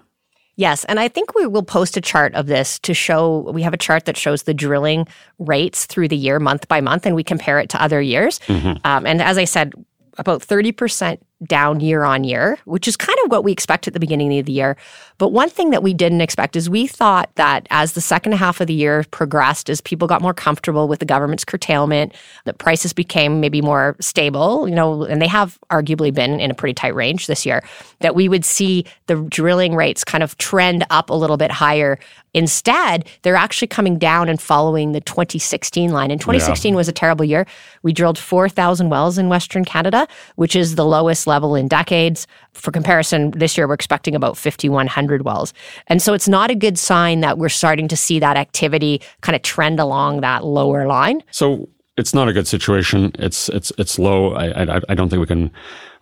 Yes, 0.58 0.86
and 0.86 1.00
I 1.00 1.10
think 1.10 1.36
we 1.36 1.46
will 1.46 1.64
post 1.64 1.98
a 1.98 2.02
chart 2.02 2.34
of 2.34 2.48
this 2.48 2.80
to 2.80 2.94
show. 2.94 3.52
We 3.52 3.62
have 3.64 3.74
a 3.74 3.78
chart 3.78 4.06
that 4.06 4.16
shows 4.16 4.44
the 4.44 4.54
drilling 4.54 5.06
rates 5.38 5.86
through 5.86 6.08
the 6.08 6.16
year, 6.16 6.40
month 6.40 6.68
by 6.70 6.80
month, 6.80 7.06
and 7.06 7.14
we 7.14 7.24
compare 7.24 7.60
it 7.60 7.70
to 7.72 7.82
other 7.82 8.02
years. 8.02 8.40
Mm-hmm. 8.48 8.86
Um, 8.86 9.06
and 9.06 9.22
as 9.22 9.38
I 9.38 9.44
said, 9.44 9.74
about 10.18 10.42
30% 10.42 11.20
down 11.44 11.82
year 11.82 12.04
on 12.04 12.24
year, 12.24 12.58
which 12.66 12.88
is 12.88 12.96
kind 12.96 13.18
of 13.26 13.32
what 13.32 13.44
we 13.44 13.52
expect 13.52 13.88
at 13.88 13.94
the 13.94 14.00
beginning 14.00 14.38
of 14.40 14.46
the 14.46 14.54
year. 14.54 14.78
But 15.18 15.30
one 15.30 15.50
thing 15.50 15.70
that 15.72 15.84
we 15.84 15.94
didn't 15.94 16.22
expect 16.22 16.56
is 16.56 16.70
we 16.70 16.88
thought 16.88 17.30
that 17.36 17.68
as 17.72 17.94
the 17.94 18.02
second 18.02 18.34
half 18.34 18.62
of 18.62 18.68
the 18.68 18.74
year 18.74 19.04
progressed, 19.12 19.70
as 19.70 19.82
people 19.82 20.08
got 20.08 20.22
more 20.22 20.34
comfortable 20.34 20.88
with 20.88 21.00
the 21.00 21.06
government's 21.06 21.44
curtailment, 21.44 22.14
that 22.46 22.58
prices 22.58 22.94
became 22.94 23.42
maybe 23.42 23.62
more 23.62 23.98
stable, 24.00 24.68
you 24.68 24.76
know, 24.76 25.04
and 25.04 25.22
they 25.22 25.28
have 25.28 25.60
arguably 25.70 26.14
been 26.14 26.40
in 26.40 26.52
a 26.52 26.54
pretty 26.54 26.74
tight 26.74 26.96
range 26.96 27.28
this 27.28 27.46
year, 27.46 27.62
that 28.00 28.16
we 28.16 28.30
would 28.30 28.46
see 28.46 28.86
the 29.08 29.16
drilling 29.30 29.76
rates 29.76 30.04
kind 30.04 30.24
of 30.24 30.38
trend 30.38 30.86
up 30.90 31.10
a 31.10 31.14
little 31.14 31.38
bit 31.38 31.52
higher. 31.52 32.00
Instead, 32.34 33.08
they're 33.22 33.36
actually 33.36 33.68
coming 33.68 33.98
down 33.98 34.28
and 34.28 34.42
following 34.42 34.92
the 34.92 35.02
2016 35.02 35.92
line. 35.92 36.12
And 36.12 36.20
2016 36.20 36.74
yeah. 36.74 36.76
was 36.76 36.90
a 36.90 36.92
terrible 36.92 37.24
year. 37.24 37.46
We 37.82 37.94
drilled 37.94 38.18
4,000 38.18 38.90
wells 38.90 39.18
in 39.18 39.30
Western 39.30 39.64
Canada, 39.64 40.08
which 40.36 40.56
is 40.56 40.76
the 40.76 40.86
lowest 40.86 41.25
level 41.28 41.56
in 41.56 41.68
decades. 41.68 42.28
For 42.54 42.72
comparison, 42.72 43.32
this 43.32 43.58
year 43.58 43.68
we're 43.68 43.74
expecting 43.74 44.16
about 44.16 44.38
5,100 44.38 45.24
wells. 45.24 45.54
And 45.88 46.02
so 46.02 46.14
it's 46.14 46.28
not 46.28 46.52
a 46.52 46.56
good 46.56 46.78
sign 46.78 47.22
that 47.22 47.38
we're 47.38 47.50
starting 47.50 47.88
to 47.90 47.98
see 47.98 48.20
that 48.20 48.38
activity 48.38 49.02
kind 49.22 49.36
of 49.36 49.42
trend 49.42 49.80
along 49.80 50.22
that 50.22 50.46
lower 50.46 50.88
line. 50.88 51.22
So 51.32 51.68
it's 51.98 52.14
not 52.14 52.28
a 52.28 52.34
good 52.34 52.48
situation. 52.48 53.12
It's 53.20 53.50
it's 53.50 53.72
it's 53.78 53.98
low. 53.98 54.34
I 54.34 54.76
I, 54.76 54.82
I 54.90 54.96
don't 54.96 55.10
think 55.10 55.20
we 55.20 55.28
can 55.28 55.52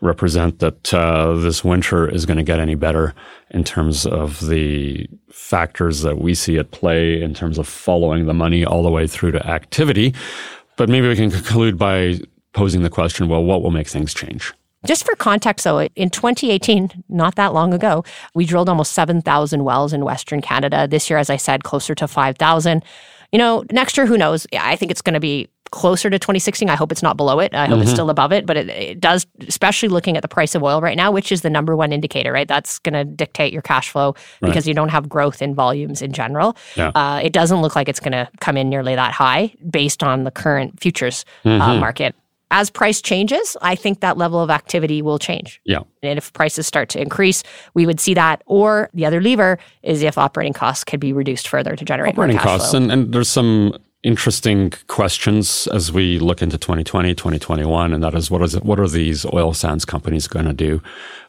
represent 0.02 0.60
that 0.60 0.94
uh, 0.94 1.34
this 1.34 1.64
winter 1.64 2.10
is 2.10 2.26
going 2.26 2.38
to 2.38 2.44
get 2.44 2.60
any 2.60 2.76
better 2.76 3.14
in 3.52 3.64
terms 3.64 4.06
of 4.06 4.48
the 4.48 5.08
factors 5.30 6.02
that 6.02 6.20
we 6.20 6.34
see 6.34 6.58
at 6.58 6.72
play 6.72 7.22
in 7.22 7.34
terms 7.34 7.58
of 7.58 7.68
following 7.68 8.26
the 8.26 8.34
money 8.34 8.66
all 8.66 8.84
the 8.84 8.92
way 8.92 9.08
through 9.08 9.32
to 9.32 9.48
activity. 9.48 10.14
But 10.78 10.90
maybe 10.90 11.08
we 11.08 11.16
can 11.16 11.32
conclude 11.32 11.78
by 11.78 12.20
posing 12.54 12.82
the 12.82 12.90
question: 12.90 13.28
Well, 13.28 13.44
what 13.44 13.62
will 13.62 13.72
make 13.72 13.88
things 13.88 14.14
change? 14.14 14.54
Just 14.86 15.06
for 15.06 15.16
context, 15.16 15.64
though, 15.64 15.82
in 15.82 16.10
2018, 16.10 17.04
not 17.10 17.36
that 17.36 17.54
long 17.54 17.74
ago, 17.74 18.04
we 18.34 18.46
drilled 18.46 18.70
almost 18.70 18.94
7,000 18.94 19.64
wells 19.64 19.94
in 19.94 20.04
Western 20.04 20.42
Canada. 20.42 20.88
This 20.88 21.10
year, 21.10 21.20
as 21.20 21.30
I 21.30 21.38
said, 21.38 21.64
closer 21.64 21.96
to 21.96 22.08
5,000. 22.08 22.84
You 23.32 23.40
know, 23.40 23.64
next 23.72 23.98
year, 23.98 24.06
who 24.06 24.18
knows? 24.18 24.46
I 24.54 24.76
think 24.76 24.92
it's 24.92 25.02
going 25.02 25.16
to 25.16 25.20
be 25.20 25.50
closer 25.74 26.08
to 26.08 26.20
2016. 26.20 26.70
I 26.70 26.76
hope 26.76 26.92
it's 26.92 27.02
not 27.02 27.18
below 27.18 27.40
it. 27.40 27.56
I 27.56 27.66
hope 27.66 27.74
mm-hmm. 27.74 27.82
it's 27.82 27.92
still 27.92 28.12
above 28.12 28.32
it, 28.32 28.46
but 28.46 28.56
it, 28.56 28.70
it, 28.70 29.02
does, 29.02 29.26
especially 29.48 29.90
looking 29.90 30.16
at 30.16 30.22
the 30.22 30.28
price 30.28 30.54
of 30.54 30.62
oil 30.62 30.82
right 30.82 30.96
now, 30.96 31.12
which 31.12 31.32
is 31.32 31.42
the 31.42 31.50
number 31.50 31.76
one 31.76 31.92
indicator, 31.92 32.32
right? 32.32 32.48
That's 32.48 32.78
going 32.78 32.94
to 32.94 33.04
dictate 33.04 33.52
your 33.52 33.64
cash 33.64 33.90
flow 33.90 34.14
because 34.40 34.56
right. 34.56 34.68
you 34.68 34.76
don't 34.76 34.90
have 34.90 35.10
growth 35.10 35.42
in 35.42 35.56
volumes 35.56 36.04
in 36.04 36.14
general. 36.14 36.56
Yeah. 36.76 36.92
Uh, 36.94 37.22
it 37.24 37.34
doesn't 37.34 37.60
look 37.64 37.76
like 37.76 37.90
it's 37.90 38.00
going 38.00 38.12
to 38.12 38.30
come 38.40 38.56
in 38.56 38.70
nearly 38.70 38.94
that 38.94 39.14
high 39.14 39.52
based 39.68 40.04
on 40.04 40.26
the 40.26 40.32
current 40.32 40.80
futures 40.80 41.26
uh, 41.44 41.50
mm-hmm. 41.50 41.62
uh, 41.62 41.80
market 41.80 42.16
as 42.54 42.70
price 42.70 43.02
changes, 43.02 43.58
I 43.62 43.76
think 43.76 44.00
that 44.02 44.16
level 44.16 44.40
of 44.40 44.52
activity 44.52 45.02
will 45.02 45.18
change. 45.18 45.60
Yeah. 45.66 45.80
And 46.04 46.18
if 46.18 46.32
prices 46.34 46.68
start 46.68 46.88
to 46.90 47.02
increase, 47.02 47.44
we 47.74 47.88
would 47.88 48.00
see 48.00 48.14
that. 48.14 48.44
Or 48.46 48.90
the 48.94 49.06
other 49.08 49.20
lever 49.20 49.58
is 49.82 50.04
if 50.04 50.20
operating 50.20 50.54
costs 50.54 50.84
could 50.84 51.00
be 51.00 51.12
reduced 51.14 51.48
further 51.48 51.76
to 51.76 51.84
generate 51.84 52.14
operating 52.14 52.38
costs. 52.38 52.70
Flow. 52.70 52.82
And, 52.82 52.92
and 52.92 53.12
there's 53.12 53.28
some 53.28 53.76
interesting 54.04 54.74
questions 54.88 55.66
as 55.68 55.92
we 55.92 56.20
look 56.20 56.42
into 56.42 56.58
2020, 56.58 57.16
2021, 57.16 57.94
and 57.94 58.04
that 58.04 58.14
is 58.14 58.30
what 58.30 58.42
is 58.42 58.60
what 58.62 58.80
are 58.80 58.88
these 58.88 59.26
oil 59.34 59.54
sands 59.54 59.86
companies 59.86 60.28
going 60.28 60.46
to 60.46 60.54
do 60.54 60.82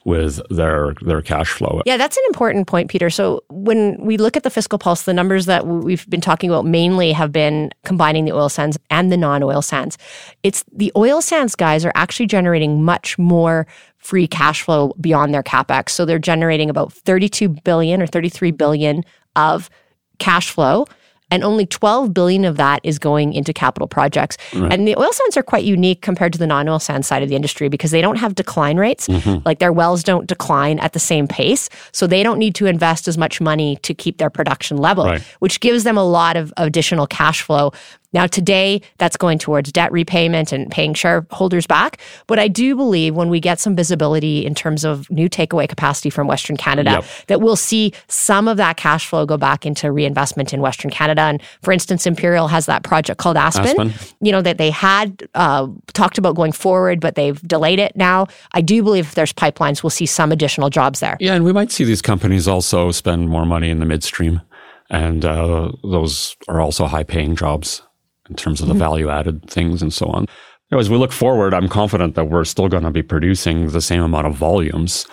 with 0.05 0.41
their 0.51 0.95
their 1.01 1.23
cash 1.23 1.51
flow? 1.51 1.83
Yeah, 1.87 1.97
that's 1.97 2.17
an 2.17 2.25
important 2.27 2.67
point, 2.67 2.91
Peter. 2.91 3.11
So 3.11 3.43
when 3.49 3.97
we 4.05 4.17
look 4.17 4.37
at 4.37 4.43
the 4.43 4.51
fiscal 4.51 4.79
pulse, 4.79 5.03
the 5.03 5.15
numbers 5.15 5.47
that 5.47 5.67
we've 5.67 6.09
been 6.11 6.21
talking 6.21 6.51
about 6.51 6.67
mainly 6.67 7.13
have 7.13 7.31
been 7.31 7.71
combining 7.85 8.25
the 8.25 8.33
oil 8.33 8.49
sands 8.49 8.77
and 8.91 9.13
the 9.13 9.17
non-oil 9.17 9.63
sands. 9.63 9.97
It's 10.43 10.65
the 10.73 10.93
oil 10.97 11.23
sands 11.23 11.55
guys 11.55 11.85
are 11.85 11.93
actually 11.95 12.27
generating 12.27 12.83
much 12.83 13.17
more 13.19 13.67
free 13.99 14.27
cash 14.27 14.63
flow 14.63 14.93
beyond 15.01 15.33
their 15.33 15.43
capex. 15.43 15.91
So 15.91 16.05
they're 16.05 16.19
generating 16.19 16.69
about 16.69 16.93
32 16.93 17.49
billion 17.49 18.03
or 18.03 18.07
33 18.07 18.51
billion 18.51 19.05
of 19.37 19.71
cash 20.19 20.51
flow 20.51 20.87
and 21.35 21.43
only 21.43 21.67
12 21.67 22.15
billion 22.15 22.45
of 22.45 22.57
that 22.59 22.79
is 22.85 23.01
going 23.01 23.33
into 23.33 23.53
capital 23.53 23.89
projects. 23.89 24.37
Right. 24.55 24.73
And 24.73 24.87
the 24.87 24.97
oil 24.97 25.13
sands 25.13 25.37
are 25.37 25.43
quite 25.43 25.65
unique 25.65 26.01
compared 26.01 26.33
to 26.35 26.39
the 26.39 26.47
non-oil 26.47 26.79
sands 26.79 27.09
side 27.09 27.25
of 27.25 27.29
the 27.29 27.35
industry 27.35 27.69
because 27.69 27.91
they 27.91 28.01
don't 28.01 28.19
have 28.19 28.37
decline 28.37 28.77
rates. 28.77 29.09
Mm-hmm. 29.09 29.43
Like 29.45 29.59
their 29.59 29.73
wells 29.73 30.05
don't 30.05 30.29
decline 30.29 30.79
at 30.79 30.93
the 30.93 31.01
same 31.01 31.27
pace, 31.27 31.69
so 31.91 32.07
they 32.07 32.23
don't 32.23 32.39
need 32.39 32.55
to 32.55 32.67
invest 32.67 33.09
as 33.09 33.19
much 33.19 33.41
money 33.41 33.77
to 33.83 33.93
keep 33.95 34.19
their 34.19 34.31
production 34.31 34.77
level, 34.77 35.07
right. 35.07 35.23
which 35.41 35.59
gives 35.59 35.83
them 35.83 35.99
a 35.99 36.05
lot 36.05 36.37
of 36.37 36.53
additional 36.57 37.09
cash 37.09 37.43
flow 37.43 37.73
now, 38.15 38.29
today, 38.29 38.81
that's 38.99 39.17
going 39.17 39.39
towards 39.39 39.73
debt 39.73 39.91
repayment 39.91 40.53
and 40.53 40.71
paying 40.71 40.95
shareholders 40.95 41.67
back. 41.67 42.01
But 42.29 42.39
I 42.39 42.47
do 42.47 42.77
believe 42.77 43.17
when 43.17 43.29
we 43.29 43.41
get 43.41 43.59
some 43.59 43.75
visibility 43.75 44.47
in 44.47 44.55
terms 44.55 44.85
of 44.85 45.11
new 45.11 45.29
takeaway 45.29 45.69
capacity 45.69 46.11
from 46.11 46.29
Western 46.29 46.57
Canada, 46.57 46.91
yep. 46.93 47.05
that 47.27 47.41
we'll 47.41 47.57
see 47.57 47.93
some 48.07 48.47
of 48.47 48.57
that 48.57 48.77
cash 48.77 49.07
flow 49.07 49.27
go 49.27 49.37
back 49.37 49.67
into 49.67 49.91
reinvestment 49.91 50.55
in 50.55 50.61
Western 50.61 50.93
Canada. 50.93 51.23
And 51.23 51.43
for 51.63 51.73
instance, 51.73 52.07
Imperial 52.07 52.47
has 52.47 52.67
that 52.67 52.85
project 52.85 53.19
called 53.19 53.37
Aspen, 53.37 53.91
Aspen. 53.91 53.93
you 54.21 54.31
know, 54.31 54.43
that 54.43 54.59
they 54.59 54.71
had 54.71 55.29
uh, 55.35 55.67
talked 55.93 56.17
about 56.17 56.37
going 56.37 56.53
forward, 56.53 57.01
but 57.01 57.17
they've 57.17 57.43
delayed 57.43 57.81
it 57.81 57.97
now. 57.97 58.29
I 58.53 58.61
do 58.61 58.81
believe 58.85 59.09
if 59.09 59.17
there's 59.17 59.33
pipelines, 59.33 59.83
we'll 59.83 59.91
see 59.91 60.07
some 60.07 60.31
additional 60.31 60.71
jobs 60.71 61.01
there. 61.01 61.17
Yeah, 61.19 61.35
and 61.35 61.45
we 61.45 61.53
might 61.53 61.73
see 61.73 61.83
these 61.83 62.03
companies 62.03 62.47
also 62.47 62.93
spend 62.93 63.29
more 63.29 63.45
money 63.45 63.71
in 63.71 63.81
the 63.81 63.87
midstream. 63.87 64.41
And 64.89 65.25
uh, 65.25 65.73
those 65.83 66.37
are 66.47 66.61
also 66.61 66.87
high 66.87 67.03
paying 67.03 67.35
jobs 67.35 67.83
in 68.29 68.37
terms 68.37 68.61
of 68.61 68.69
the 68.69 68.75
mm-hmm. 68.75 68.81
value 68.81 69.11
added 69.11 69.49
things 69.49 69.83
and 69.83 69.93
so 69.93 70.07
on. 70.07 70.27
As 70.73 70.91
we 70.91 70.97
look 70.97 71.13
forward, 71.13 71.55
I'm 71.55 71.69
confident 71.69 72.17
that 72.17 72.25
we're 72.25 72.45
still 72.45 72.69
going 72.69 72.83
to 72.83 72.91
be 72.91 73.03
producing 73.03 73.69
the 73.69 73.81
same 73.81 74.03
amount 74.03 74.27
of 74.27 74.35
volumes. 74.35 75.07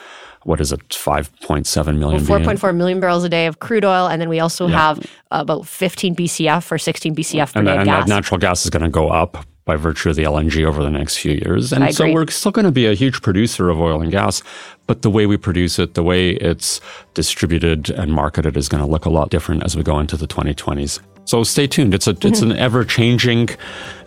What 0.43 0.59
is 0.59 0.71
it, 0.71 0.87
5.7 0.89 1.97
million? 1.99 2.25
Well, 2.25 2.39
4.4 2.39 2.75
million 2.75 2.99
barrels 2.99 3.23
a 3.23 3.29
day 3.29 3.45
of 3.45 3.59
crude 3.59 3.85
oil. 3.85 4.07
And 4.07 4.19
then 4.19 4.27
we 4.27 4.39
also 4.39 4.67
yeah. 4.67 4.77
have 4.77 5.05
about 5.29 5.67
15 5.67 6.15
BCF 6.15 6.71
or 6.71 6.79
16 6.79 7.15
BCF 7.15 7.53
per 7.53 7.59
and, 7.59 7.67
day 7.67 7.75
and 7.75 7.85
gas. 7.85 8.07
that 8.07 8.09
natural 8.09 8.39
gas 8.39 8.63
is 8.63 8.71
going 8.71 8.81
to 8.81 8.89
go 8.89 9.09
up 9.09 9.45
by 9.71 9.77
virtue 9.77 10.09
of 10.09 10.17
the 10.17 10.23
LNG 10.23 10.65
over 10.65 10.83
the 10.83 10.91
next 10.91 11.15
few 11.17 11.31
years. 11.31 11.71
And 11.71 11.95
so 11.95 12.11
we're 12.11 12.27
still 12.27 12.51
going 12.51 12.65
to 12.65 12.73
be 12.73 12.87
a 12.87 12.93
huge 12.93 13.21
producer 13.21 13.69
of 13.69 13.79
oil 13.79 14.01
and 14.01 14.11
gas, 14.11 14.43
but 14.85 15.01
the 15.01 15.09
way 15.09 15.25
we 15.27 15.37
produce 15.37 15.79
it, 15.79 15.93
the 15.93 16.03
way 16.03 16.31
it's 16.31 16.81
distributed 17.13 17.89
and 17.91 18.11
marketed 18.11 18.57
is 18.57 18.67
going 18.67 18.83
to 18.83 18.89
look 18.89 19.05
a 19.05 19.09
lot 19.09 19.29
different 19.29 19.63
as 19.63 19.77
we 19.77 19.81
go 19.81 19.97
into 19.97 20.17
the 20.17 20.27
2020s. 20.27 20.99
So 21.23 21.43
stay 21.45 21.67
tuned. 21.67 21.93
It's 21.93 22.07
a 22.07 22.13
mm-hmm. 22.13 22.27
it's 22.27 22.41
an 22.41 22.51
ever 22.51 22.83
changing 22.83 23.49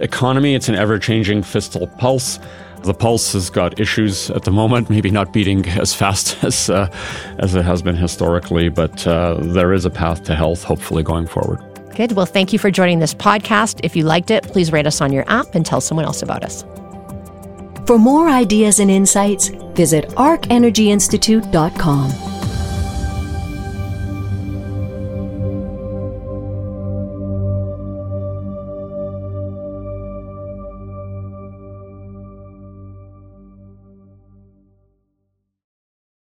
economy. 0.00 0.54
It's 0.54 0.68
an 0.68 0.74
ever 0.74 0.98
changing 0.98 1.42
fiscal 1.44 1.86
pulse. 1.86 2.38
The 2.82 2.92
pulse 2.92 3.32
has 3.32 3.48
got 3.48 3.80
issues 3.80 4.30
at 4.32 4.42
the 4.42 4.50
moment, 4.50 4.90
maybe 4.90 5.10
not 5.10 5.32
beating 5.32 5.64
as 5.84 5.94
fast 5.94 6.44
as 6.48 6.68
uh, 6.68 6.90
as 7.38 7.54
it 7.54 7.64
has 7.64 7.80
been 7.80 7.96
historically, 7.96 8.68
but 8.68 9.06
uh, 9.06 9.38
there 9.40 9.72
is 9.72 9.86
a 9.86 9.90
path 9.90 10.24
to 10.24 10.34
health, 10.34 10.62
hopefully 10.62 11.02
going 11.02 11.26
forward. 11.26 11.73
Good. 11.94 12.12
Well, 12.12 12.26
thank 12.26 12.52
you 12.52 12.58
for 12.58 12.70
joining 12.70 12.98
this 12.98 13.14
podcast. 13.14 13.80
If 13.82 13.96
you 13.96 14.04
liked 14.04 14.30
it, 14.30 14.44
please 14.44 14.72
rate 14.72 14.86
us 14.86 15.00
on 15.00 15.12
your 15.12 15.24
app 15.30 15.54
and 15.54 15.64
tell 15.64 15.80
someone 15.80 16.06
else 16.06 16.22
about 16.22 16.44
us. 16.44 16.64
For 17.86 17.98
more 17.98 18.28
ideas 18.28 18.80
and 18.80 18.90
insights, 18.90 19.48
visit 19.48 20.08
arcenergyinstitute.com. 20.10 22.33